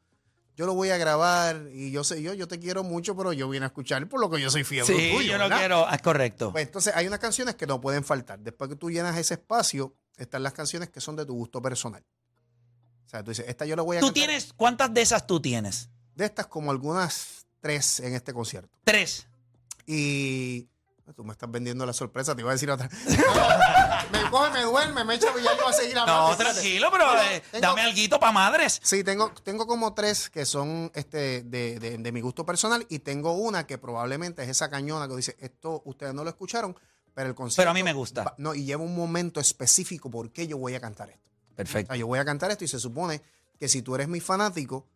yo 0.57 0.67
lo 0.67 0.75
voy 0.75 0.91
a 0.91 0.99
grabar 0.99 1.69
y 1.73 1.91
yo 1.91 2.05
sé, 2.05 2.21
yo, 2.23 2.35
yo 2.35 2.47
te 2.49 2.59
quiero 2.59 2.83
mucho, 2.85 3.17
pero 3.17 3.33
yo 3.33 3.49
vine 3.49 3.65
a 3.65 3.69
escuchar 3.69 4.07
por 4.09 4.21
lo 4.21 4.29
que 4.29 4.41
yo 4.41 4.51
soy 4.51 4.63
fiel 4.65 4.85
Sí, 4.85 4.93
tuyo, 5.15 5.21
yo 5.33 5.39
no 5.39 5.45
¿verdad? 5.45 5.59
quiero. 5.59 5.87
ah, 5.89 5.95
Es 5.95 6.03
correcto. 6.03 6.53
Pues 6.53 6.67
entonces 6.67 6.93
hay 6.95 7.07
unas 7.07 7.19
canciones 7.19 7.55
que 7.55 7.67
no 7.67 7.81
pueden 7.81 8.05
faltar. 8.05 8.39
Después 8.41 8.69
que 8.69 8.77
tú 8.77 8.91
llenas 8.91 9.17
ese 9.17 9.35
espacio, 9.35 9.95
están 10.19 10.43
las 10.43 10.53
canciones 10.53 10.91
que 10.91 11.01
son 11.01 11.17
de 11.17 11.25
tu 11.25 11.35
gusto 11.35 11.63
personal. 11.63 12.05
sea, 13.07 13.23
tú 13.25 13.31
dices, 13.31 13.47
esta 13.49 13.65
yo 13.65 13.75
la 13.77 13.83
voy 13.83 13.97
a 13.97 14.01
¿Tú 14.01 14.07
cantar. 14.09 14.15
tienes, 14.15 14.53
cuántas 14.55 14.93
de 14.93 15.01
esas 15.03 15.27
tú 15.27 15.41
tienes? 15.41 15.89
De 16.15 16.27
estas 16.27 16.47
como 16.47 16.71
algunas 16.71 17.40
tres 17.61 18.01
en 18.01 18.15
este 18.15 18.33
concierto. 18.33 18.71
Tres. 18.85 19.27
Y 19.87 20.69
tú 21.17 21.25
me 21.25 21.33
estás 21.33 21.51
vendiendo 21.51 21.85
la 21.85 21.93
sorpresa, 21.93 22.35
te 22.37 22.43
iba 22.43 22.51
a 22.51 22.55
decir 22.55 22.71
otra. 22.71 22.89
me 24.13 24.31
coge, 24.31 24.51
me 24.53 24.63
duerme, 24.63 25.05
me 25.05 25.15
echa 25.17 25.31
voy 25.33 25.43
a 25.45 25.73
seguir 25.73 25.99
hablando. 25.99 26.31
No, 26.31 26.37
tranquilo, 26.37 26.89
pero 26.93 27.05
eh, 27.23 27.43
tengo- 27.51 27.67
dame 27.67 27.81
alguito 27.83 28.21
para 28.21 28.33
madres. 28.33 28.81
Sí, 28.83 29.03
tengo, 29.03 29.33
tengo 29.43 29.67
como 29.67 29.93
tres 29.95 30.31
que 30.31 30.47
son 30.47 30.91
este 30.95 31.43
de, 31.43 31.79
de- 31.81 31.99
de 31.99 32.13
mi 32.13 32.21
gusto 32.21 32.47
personal 32.47 32.87
y 32.89 33.01
tengo 33.01 33.33
una 33.33 33.67
que 33.67 33.77
probablemente 33.79 34.43
es 34.45 34.49
esa 34.51 34.71
cañona 34.71 35.09
que 35.09 35.17
dice, 35.17 35.37
esto 35.41 35.83
ustedes 35.85 36.15
no 36.15 36.23
lo 36.23 36.31
escucharon, 36.31 36.77
pero 37.15 37.29
el 37.29 37.35
concierto... 37.35 37.63
Pero 37.63 37.71
a 37.73 37.75
mí 37.75 37.83
me 37.83 37.93
gusta. 37.93 38.23
va- 38.25 38.35
No, 38.39 38.55
y 38.55 38.65
lleva 38.65 38.83
un 38.85 38.95
momento 38.95 39.41
específico 39.41 40.11
por 40.11 40.31
qué 40.31 40.47
yo 40.47 40.59
voy 40.59 40.75
a 40.77 40.81
cantar 40.81 41.11
esto. 41.11 41.29
O 41.53 41.57
Perfecto. 41.57 41.89
sea, 41.93 41.97
yo 41.99 42.07
voy 42.07 42.19
a 42.21 42.25
cantar 42.25 42.51
esto 42.53 42.65
y 42.65 42.69
se 42.69 42.79
supone 42.79 43.21
que 43.59 43.69
si 43.69 43.83
tú 43.83 43.95
eres 43.97 44.07
mi 44.09 44.21
fanático 44.21 44.87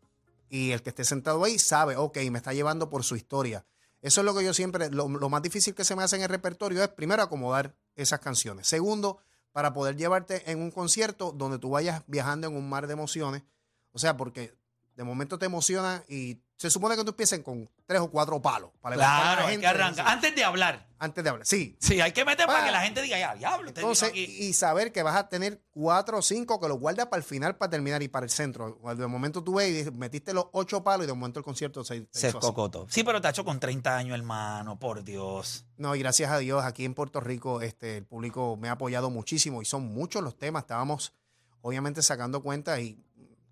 y 0.48 0.72
el 0.72 0.82
que 0.82 0.90
esté 0.90 1.04
sentado 1.04 1.44
ahí 1.44 1.58
sabe, 1.58 1.96
ok, 1.96 2.18
me 2.30 2.38
está 2.38 2.52
llevando 2.52 2.90
por 2.90 3.04
su 3.04 3.16
historia. 3.16 3.64
Eso 4.00 4.20
es 4.20 4.24
lo 4.24 4.34
que 4.34 4.44
yo 4.44 4.52
siempre, 4.52 4.90
lo, 4.90 5.08
lo 5.08 5.28
más 5.28 5.42
difícil 5.42 5.74
que 5.74 5.84
se 5.84 5.96
me 5.96 6.02
hace 6.02 6.16
en 6.16 6.22
el 6.22 6.28
repertorio 6.28 6.82
es 6.82 6.88
primero 6.90 7.22
acomodar 7.22 7.74
esas 7.96 8.20
canciones. 8.20 8.68
Segundo, 8.68 9.18
para 9.52 9.72
poder 9.72 9.96
llevarte 9.96 10.50
en 10.50 10.60
un 10.60 10.70
concierto 10.70 11.32
donde 11.32 11.58
tú 11.58 11.70
vayas 11.70 12.02
viajando 12.06 12.48
en 12.48 12.56
un 12.56 12.68
mar 12.68 12.86
de 12.86 12.92
emociones. 12.92 13.44
O 13.92 13.98
sea, 13.98 14.16
porque 14.16 14.52
de 14.96 15.04
momento 15.04 15.38
te 15.38 15.46
emociona 15.46 16.04
y 16.08 16.42
se 16.56 16.70
supone 16.70 16.96
que 16.96 17.02
tú 17.02 17.10
empieces 17.10 17.40
con 17.40 17.68
tres 17.84 18.00
o 18.00 18.10
cuatro 18.10 18.40
palos. 18.40 18.70
Para 18.80 18.96
levantar 18.96 19.16
a 19.16 19.24
la 19.24 19.32
Claro, 19.34 19.46
hay 19.46 19.52
gente 19.54 19.60
que 19.62 19.66
arrancar. 19.68 20.06
Antes 20.08 20.34
de 20.36 20.44
hablar. 20.44 20.88
Antes 20.98 21.24
de 21.24 21.30
hablar. 21.30 21.46
Sí, 21.46 21.76
Sí, 21.80 22.00
hay 22.00 22.12
que 22.12 22.24
meter 22.24 22.46
para 22.46 22.62
Ah. 22.62 22.64
que 22.66 22.70
la 22.70 22.80
gente 22.82 23.02
diga, 23.02 23.18
ya, 23.18 23.34
diablo, 23.34 23.66
vino 23.72 23.80
entonces, 23.80 24.08
aquí. 24.10 24.24
y 24.24 24.52
saber 24.54 24.92
que 24.92 25.02
vas 25.02 25.16
a 25.16 25.28
tener 25.28 25.60
cuatro 25.72 26.18
o 26.18 26.22
cinco 26.22 26.60
que 26.60 26.68
los 26.68 26.78
guardas 26.78 27.06
para 27.06 27.18
el 27.18 27.24
final 27.24 27.56
para 27.56 27.70
terminar 27.70 28.02
y 28.02 28.08
para 28.08 28.24
el 28.24 28.30
centro. 28.30 28.78
De 28.96 29.06
momento 29.06 29.42
tú 29.42 29.54
ves 29.56 29.68
y 29.68 29.72
dices, 29.72 29.92
metiste 29.92 30.32
los 30.32 30.46
ocho 30.52 30.82
palos 30.84 31.04
y 31.04 31.08
de 31.08 31.12
momento 31.12 31.40
el 31.40 31.44
concierto 31.44 31.84
se, 31.84 32.06
se 32.12 32.20
Se 32.20 32.28
hizo 32.28 32.38
así. 32.38 32.86
Sí, 32.88 33.04
pero 33.04 33.18
hecho 33.28 33.44
con 33.44 33.58
30 33.60 33.96
años, 33.96 34.16
hermano, 34.16 34.78
por 34.78 35.02
Dios. 35.02 35.66
No, 35.76 35.94
y 35.96 35.98
gracias 35.98 36.30
a 36.30 36.38
Dios, 36.38 36.64
aquí 36.64 36.84
en 36.84 36.94
Puerto 36.94 37.20
Rico, 37.20 37.60
este, 37.60 37.98
el 37.98 38.06
público 38.06 38.56
me 38.56 38.68
ha 38.68 38.72
apoyado 38.72 39.10
muchísimo 39.10 39.60
y 39.60 39.64
son 39.64 39.82
muchos 39.92 40.22
los 40.22 40.38
temas. 40.38 40.62
Estábamos, 40.62 41.12
obviamente, 41.60 42.00
sacando 42.00 42.42
cuenta 42.42 42.80
y, 42.80 42.98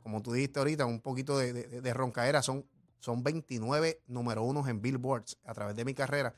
como 0.02 0.22
tú 0.22 0.32
dijiste 0.32 0.58
ahorita, 0.58 0.84
un 0.86 1.00
poquito 1.00 1.36
de, 1.38 1.52
de, 1.52 1.80
de 1.80 1.94
roncaera. 1.94 2.42
Son, 2.42 2.64
son 3.02 3.22
29 3.24 4.00
número 4.06 4.42
unos 4.44 4.68
en 4.68 4.80
Billboards 4.80 5.36
a 5.44 5.52
través 5.54 5.74
de 5.74 5.84
mi 5.84 5.92
carrera. 5.92 6.34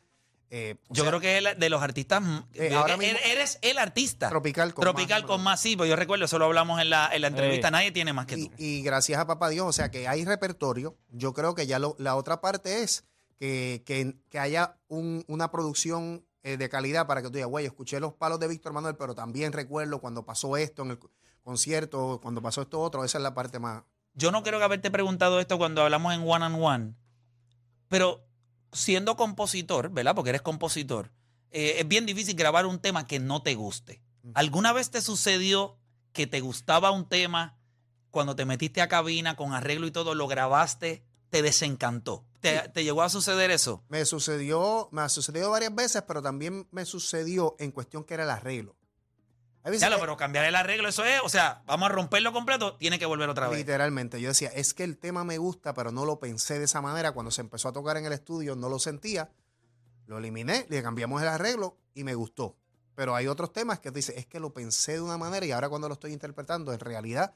Eh, 0.51 0.77
Yo 0.89 1.03
sea, 1.03 1.11
creo 1.11 1.21
que 1.21 1.39
es 1.39 1.45
el- 1.45 1.59
de 1.59 1.69
los 1.69 1.83
artistas. 1.83 2.23
Eh, 2.55 2.69
eh, 2.69 2.75
ahora 2.75 2.95
er- 2.95 2.99
mismo- 2.99 3.19
eres 3.25 3.59
el 3.61 3.77
artista. 3.77 4.29
Tropical 4.31 4.73
con 4.73 4.83
Tropical 4.83 5.23
más 5.23 5.29
con 5.31 5.43
más, 5.43 5.61
sí, 5.61 5.77
pero 5.77 5.87
yo 5.87 5.97
recuerdo, 5.97 6.25
eso 6.27 6.39
lo 6.39 6.45
hablamos 6.47 6.81
en 6.81 6.91
la, 6.91 7.11
en 7.13 7.21
la 7.23 7.29
entrevista. 7.29 7.71
Nadie 7.71 7.91
tiene 7.93 8.13
más 8.13 8.27
que 8.27 8.37
y, 8.39 8.49
tú. 8.49 8.55
y 8.57 8.83
gracias 8.83 9.19
a 9.21 9.27
papá 9.27 9.49
Dios, 9.51 9.67
o 9.67 9.73
sea 9.73 9.91
que 9.91 10.07
hay 10.09 10.25
repertorio. 10.25 10.97
Yo 11.11 11.33
creo 11.35 11.55
que 11.55 11.67
ya 11.67 11.79
lo- 11.79 11.97
la 11.99 12.15
otra 12.17 12.41
parte 12.41 12.83
es 12.83 13.05
que, 13.39 13.83
que- 13.85 14.17
que 14.31 14.39
haya 14.39 14.77
un- 14.89 15.25
una 15.29 15.51
producción 15.51 16.25
eh, 16.47 16.59
de 16.59 16.69
calidad 16.69 17.07
para 17.07 17.23
que 17.23 17.29
tú 17.29 17.35
digas, 17.35 17.49
güey, 17.49 17.65
escuché 17.65 17.99
los 18.01 18.13
palos 18.13 18.39
de 18.39 18.47
Víctor 18.49 18.75
Manuel, 18.75 18.97
pero 18.97 19.15
también 19.15 19.51
recuerdo 19.53 19.99
cuando 19.99 20.27
pasó 20.27 20.59
esto 20.59 20.83
en 20.83 20.91
el 20.91 20.99
co- 20.99 21.11
concierto, 21.43 22.21
cuando 22.23 22.43
pasó 22.43 22.61
esto 22.63 22.81
otro, 22.81 23.03
esa 23.03 23.17
es 23.19 23.23
la 23.23 23.33
parte 23.35 23.59
más... 23.59 23.83
Yo 24.15 24.31
no 24.31 24.43
creo 24.43 24.59
que 24.59 24.65
haberte 24.65 24.91
preguntado 24.91 25.41
esto 25.41 25.59
cuando 25.59 25.83
hablamos 25.83 26.15
en 26.15 26.23
One 26.27 26.47
on 26.47 26.63
One, 26.63 26.95
pero 27.89 28.25
siendo 28.73 29.17
compositor, 29.17 29.91
¿verdad? 29.91 30.15
Porque 30.15 30.31
eres 30.31 30.43
compositor, 30.43 31.13
eh, 31.51 31.77
es 31.79 31.89
bien 31.89 32.07
difícil 32.07 32.37
grabar 32.37 32.67
un 32.67 32.79
tema 32.79 33.07
que 33.07 33.19
no 33.19 33.43
te 33.43 33.55
guste. 33.55 34.03
¿Alguna 34.35 34.73
vez 34.73 34.91
te 34.91 35.03
sucedió 35.03 35.79
que 36.13 36.27
te 36.27 36.41
gustaba 36.41 36.91
un 36.91 37.09
tema 37.09 37.59
cuando 38.11 38.37
te 38.37 38.45
metiste 38.45 38.81
a 38.81 38.89
cabina 38.89 39.37
con 39.37 39.53
arreglo 39.53 39.87
y 39.87 39.91
todo, 39.91 40.15
lo 40.15 40.27
grabaste, 40.29 41.05
te 41.31 41.43
desencantó? 41.43 42.25
¿Te, 42.41 42.69
te 42.71 42.85
llegó 42.85 43.03
a 43.03 43.09
suceder 43.09 43.51
eso? 43.51 43.83
Me 43.89 44.05
sucedió, 44.05 44.89
me 44.93 45.03
ha 45.03 45.09
sucedido 45.09 45.51
varias 45.51 45.75
veces, 45.75 46.03
pero 46.07 46.23
también 46.23 46.69
me 46.71 46.85
sucedió 46.85 47.57
en 47.59 47.73
cuestión 47.73 48.05
que 48.05 48.15
era 48.15 48.25
el 48.25 48.31
arreglo. 48.31 48.77
Veces 49.71 49.89
que- 49.89 49.97
pero 49.99 50.17
cambiar 50.17 50.45
el 50.45 50.55
arreglo, 50.57 50.89
eso 50.89 51.05
es, 51.05 51.21
o 51.25 51.29
sea, 51.29 51.63
vamos 51.67 51.89
a 51.89 51.93
romperlo 51.93 52.33
completo, 52.33 52.77
tiene 52.77 52.99
que 52.99 53.07
volver 53.07 53.29
otra 53.29 53.49
vez. 53.49 53.59
Literalmente, 53.59 54.21
yo 54.21 54.29
decía, 54.29 54.51
es 54.55 54.75
que 54.75 54.85
el 54.85 54.99
tema 54.99 55.25
me 55.25 55.39
gusta, 55.39 55.73
pero 55.75 55.91
no 55.91 56.05
lo 56.05 56.19
pensé 56.19 56.59
de 56.59 56.67
esa 56.67 56.81
manera. 56.83 57.13
Cuando 57.13 57.31
se 57.31 57.41
empezó 57.41 57.69
a 57.69 57.73
tocar 57.73 57.97
en 57.97 58.05
el 58.07 58.13
estudio, 58.13 58.57
no 58.57 58.69
lo 58.69 58.79
sentía. 58.79 59.31
Lo 60.07 60.19
eliminé, 60.19 60.67
le 60.69 60.83
cambiamos 60.83 61.23
el 61.23 61.29
arreglo 61.29 61.79
y 61.95 62.05
me 62.05 62.15
gustó. 62.15 62.57
Pero 62.95 63.15
hay 63.15 63.27
otros 63.27 63.53
temas 63.53 63.81
que 63.81 63.91
dice, 63.91 64.19
es 64.19 64.27
que 64.27 64.39
lo 64.39 64.53
pensé 64.53 64.93
de 64.93 65.01
una 65.01 65.17
manera 65.19 65.45
y 65.47 65.51
ahora 65.53 65.69
cuando 65.69 65.89
lo 65.89 65.95
estoy 65.95 66.13
interpretando, 66.13 66.73
en 66.73 66.79
realidad 66.81 67.35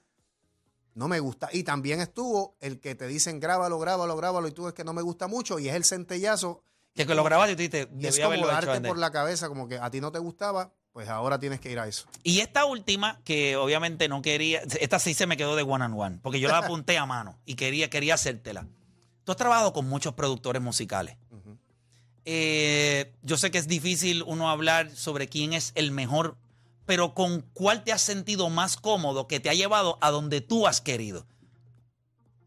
no 0.94 1.08
me 1.08 1.20
gusta. 1.20 1.48
Y 1.52 1.62
también 1.62 2.00
estuvo 2.00 2.56
el 2.60 2.78
que 2.80 2.94
te 2.94 3.06
dicen, 3.06 3.40
grábalo, 3.40 3.78
grábalo, 3.78 4.16
grábalo, 4.16 4.48
y 4.48 4.52
tú 4.52 4.68
es 4.68 4.74
que 4.74 4.84
no 4.84 4.92
me 4.92 5.02
gusta 5.02 5.28
mucho, 5.28 5.58
y 5.58 5.68
es 5.68 5.74
el 5.74 5.84
centellazo. 5.84 6.62
Que, 6.94 7.06
que 7.06 7.14
lo 7.14 7.22
grabaste 7.24 7.52
y 7.52 7.54
tú 7.56 7.58
dijiste, 7.76 7.88
Y 7.98 8.06
es 8.06 8.16
como 8.16 8.26
haberlo 8.28 8.46
hecho 8.46 8.54
darte 8.54 8.70
antes. 8.72 8.88
por 8.90 8.98
la 8.98 9.10
cabeza, 9.12 9.48
como 9.48 9.68
que 9.68 9.78
a 9.78 9.90
ti 9.90 10.00
no 10.00 10.10
te 10.12 10.18
gustaba, 10.18 10.72
pues 10.98 11.08
ahora 11.10 11.38
tienes 11.38 11.60
que 11.60 11.70
ir 11.70 11.78
a 11.78 11.86
eso. 11.86 12.08
Y 12.24 12.40
esta 12.40 12.64
última, 12.64 13.20
que 13.22 13.54
obviamente 13.54 14.08
no 14.08 14.20
quería, 14.20 14.62
esta 14.80 14.98
sí 14.98 15.14
se 15.14 15.28
me 15.28 15.36
quedó 15.36 15.54
de 15.54 15.62
one 15.62 15.84
on 15.84 15.92
one, 15.96 16.18
porque 16.20 16.40
yo 16.40 16.48
la 16.48 16.58
apunté 16.66 16.98
a 16.98 17.06
mano 17.06 17.38
y 17.44 17.54
quería, 17.54 17.88
quería 17.88 18.14
hacértela. 18.14 18.66
Tú 19.22 19.30
has 19.30 19.38
trabajado 19.38 19.72
con 19.72 19.88
muchos 19.88 20.14
productores 20.14 20.60
musicales. 20.60 21.16
Eh, 22.24 23.14
yo 23.22 23.36
sé 23.36 23.52
que 23.52 23.58
es 23.58 23.68
difícil 23.68 24.24
uno 24.24 24.50
hablar 24.50 24.90
sobre 24.90 25.28
quién 25.28 25.52
es 25.52 25.70
el 25.76 25.92
mejor, 25.92 26.36
pero 26.84 27.14
con 27.14 27.42
cuál 27.52 27.84
te 27.84 27.92
has 27.92 28.02
sentido 28.02 28.50
más 28.50 28.76
cómodo 28.76 29.28
que 29.28 29.38
te 29.38 29.50
ha 29.50 29.54
llevado 29.54 29.98
a 30.00 30.10
donde 30.10 30.40
tú 30.40 30.66
has 30.66 30.80
querido. 30.80 31.28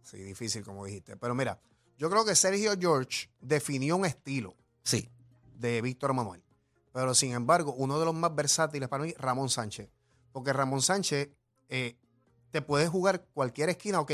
Sí, 0.04 0.18
difícil, 0.18 0.66
como 0.66 0.84
dijiste. 0.84 1.16
Pero 1.16 1.34
mira, 1.34 1.58
yo 1.98 2.10
creo 2.10 2.26
que 2.26 2.36
Sergio 2.36 2.74
George 2.78 3.30
definió 3.40 3.96
un 3.96 4.06
estilo. 4.06 4.58
Sí. 4.84 5.08
de 5.56 5.82
Víctor 5.82 6.14
Manuel. 6.14 6.41
Pero 6.94 7.14
sin 7.16 7.32
embargo, 7.34 7.74
uno 7.74 8.00
de 8.00 8.06
los 8.06 8.14
más 8.14 8.34
versátiles 8.36 8.90
para 8.90 9.04
mí, 9.04 9.14
Ramón 9.18 9.50
Sánchez. 9.50 9.90
Porque 10.32 10.54
Ramón 10.54 10.82
Sánchez 10.82 11.30
eh, 11.70 11.98
te 12.52 12.62
puede 12.62 12.88
jugar 12.88 13.26
cualquier 13.34 13.70
esquina. 13.70 14.00
Ok, 14.02 14.12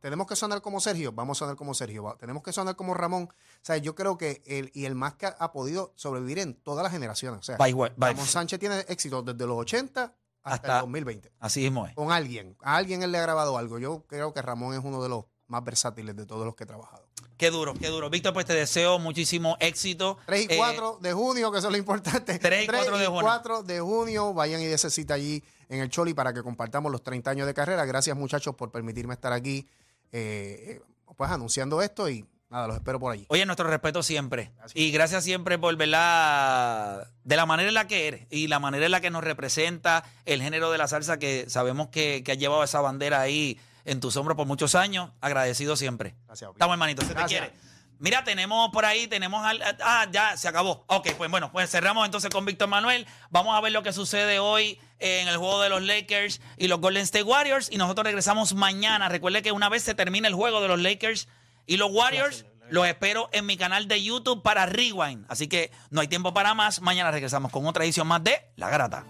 tenemos 0.00 0.26
que 0.26 0.36
sonar 0.36 0.60
como 0.60 0.78
Sergio, 0.80 1.12
vamos 1.12 1.38
a 1.38 1.40
sonar 1.40 1.56
como 1.56 1.72
Sergio. 1.74 2.16
tenemos 2.20 2.42
que 2.42 2.52
sonar 2.52 2.76
como 2.76 2.92
Ramón. 2.94 3.24
O 3.30 3.34
sea, 3.62 3.78
yo 3.78 3.94
creo 3.94 4.18
que 4.18 4.42
él 4.46 4.70
y 4.74 4.84
el 4.84 4.94
más 4.94 5.14
que 5.14 5.26
ha 5.26 5.52
podido 5.52 5.92
sobrevivir 5.96 6.38
en 6.38 6.54
todas 6.54 6.82
las 6.82 6.92
generaciones. 6.92 7.40
O 7.40 7.42
sea, 7.42 7.56
By 7.56 7.72
way- 7.72 7.92
by- 7.96 8.12
Ramón 8.12 8.26
Sánchez 8.26 8.58
tiene 8.60 8.80
éxito 8.88 9.22
desde 9.22 9.46
los 9.46 9.56
80 9.56 10.02
hasta, 10.02 10.14
Hasta- 10.54 10.74
el 10.76 10.80
2020. 10.82 11.32
Así 11.40 11.60
mismo 11.62 11.86
es. 11.86 11.94
Con 11.94 12.12
alguien. 12.12 12.56
A 12.60 12.76
alguien 12.76 13.02
él 13.02 13.10
le 13.12 13.18
ha 13.18 13.22
grabado 13.22 13.56
algo. 13.56 13.78
Yo 13.78 14.04
creo 14.06 14.34
que 14.34 14.42
Ramón 14.42 14.74
es 14.74 14.84
uno 14.84 15.02
de 15.02 15.08
los 15.08 15.24
más 15.46 15.64
versátiles 15.64 16.14
de 16.14 16.26
todos 16.26 16.44
los 16.44 16.54
que 16.54 16.64
he 16.64 16.66
trabajado. 16.66 17.07
Qué 17.36 17.50
duro, 17.50 17.74
qué 17.74 17.88
duro. 17.88 18.10
Víctor, 18.10 18.32
pues 18.32 18.46
te 18.46 18.54
deseo 18.54 18.98
muchísimo 18.98 19.56
éxito. 19.60 20.18
3 20.26 20.46
y 20.50 20.52
Eh, 20.54 20.56
4 20.56 20.98
de 21.00 21.12
junio, 21.12 21.52
que 21.52 21.58
eso 21.58 21.68
es 21.68 21.72
lo 21.72 21.78
importante. 21.78 22.38
3 22.38 22.64
y 22.64 22.66
4 22.66 22.98
de 22.98 23.06
junio. 23.06 23.22
4 23.22 23.62
de 23.62 23.80
junio, 23.80 24.34
vayan 24.34 24.60
y 24.60 24.66
dese 24.66 24.90
cita 24.90 25.14
allí 25.14 25.42
en 25.68 25.80
el 25.80 25.88
Choli 25.90 26.14
para 26.14 26.32
que 26.32 26.42
compartamos 26.42 26.90
los 26.90 27.02
30 27.02 27.30
años 27.30 27.46
de 27.46 27.54
carrera. 27.54 27.84
Gracias, 27.84 28.16
muchachos, 28.16 28.54
por 28.56 28.70
permitirme 28.70 29.14
estar 29.14 29.32
aquí, 29.32 29.68
eh, 30.12 30.78
eh, 30.78 30.82
pues 31.16 31.30
anunciando 31.30 31.82
esto 31.82 32.08
y 32.08 32.24
nada, 32.50 32.66
los 32.66 32.76
espero 32.76 32.98
por 32.98 33.12
allí. 33.12 33.26
Oye, 33.28 33.44
nuestro 33.44 33.68
respeto 33.68 34.02
siempre. 34.02 34.52
Gracias. 34.56 34.76
Y 34.76 34.90
gracias 34.90 35.24
siempre 35.24 35.58
por 35.58 35.76
verla 35.76 37.08
de 37.24 37.36
la 37.36 37.46
manera 37.46 37.68
en 37.68 37.74
la 37.74 37.86
que 37.86 38.08
eres 38.08 38.26
y 38.30 38.46
la 38.48 38.58
manera 38.58 38.86
en 38.86 38.92
la 38.92 39.00
que 39.00 39.10
nos 39.10 39.22
representa 39.24 40.04
el 40.24 40.42
género 40.42 40.70
de 40.70 40.78
la 40.78 40.88
salsa 40.88 41.18
que 41.18 41.48
sabemos 41.48 41.88
que, 41.88 42.22
que 42.24 42.32
has 42.32 42.38
llevado 42.38 42.62
esa 42.64 42.80
bandera 42.80 43.20
ahí 43.20 43.60
en 43.88 44.00
tus 44.00 44.16
hombros 44.16 44.36
por 44.36 44.46
muchos 44.46 44.74
años. 44.74 45.10
Agradecido 45.20 45.76
siempre. 45.76 46.14
Gracias. 46.26 46.50
Estamos, 46.50 46.74
hermanito, 46.74 47.04
se 47.04 47.14
te 47.14 47.24
quiere. 47.24 47.52
Mira, 48.00 48.22
tenemos 48.22 48.70
por 48.70 48.84
ahí, 48.84 49.08
tenemos 49.08 49.44
al. 49.44 49.60
Ah, 49.82 50.06
ya, 50.12 50.36
se 50.36 50.46
acabó. 50.46 50.84
Ok, 50.86 51.08
pues 51.16 51.28
bueno, 51.30 51.50
pues 51.50 51.68
cerramos 51.68 52.04
entonces 52.04 52.30
con 52.30 52.44
Víctor 52.44 52.68
Manuel. 52.68 53.06
Vamos 53.30 53.56
a 53.56 53.60
ver 53.60 53.72
lo 53.72 53.82
que 53.82 53.92
sucede 53.92 54.38
hoy 54.38 54.78
en 55.00 55.26
el 55.26 55.36
juego 55.36 55.60
de 55.60 55.68
los 55.68 55.82
Lakers 55.82 56.40
y 56.56 56.68
los 56.68 56.80
Golden 56.80 57.02
State 57.02 57.24
Warriors. 57.24 57.68
Y 57.72 57.76
nosotros 57.76 58.04
regresamos 58.04 58.54
mañana. 58.54 59.08
Recuerde 59.08 59.42
que 59.42 59.50
una 59.50 59.68
vez 59.68 59.82
se 59.82 59.94
termine 59.94 60.28
el 60.28 60.34
juego 60.34 60.60
de 60.60 60.68
los 60.68 60.80
Lakers 60.80 61.28
y 61.66 61.76
los 61.76 61.90
Warriors, 61.90 62.46
los 62.70 62.86
espero 62.86 63.30
en 63.32 63.46
mi 63.46 63.56
canal 63.56 63.88
de 63.88 64.00
YouTube 64.00 64.42
para 64.42 64.66
Rewind. 64.66 65.26
Así 65.28 65.48
que 65.48 65.72
no 65.90 66.00
hay 66.00 66.06
tiempo 66.06 66.32
para 66.32 66.54
más. 66.54 66.80
Mañana 66.80 67.10
regresamos 67.10 67.50
con 67.50 67.66
otra 67.66 67.84
edición 67.84 68.06
más 68.06 68.22
de 68.22 68.40
La 68.54 68.70
Grata. 68.70 69.06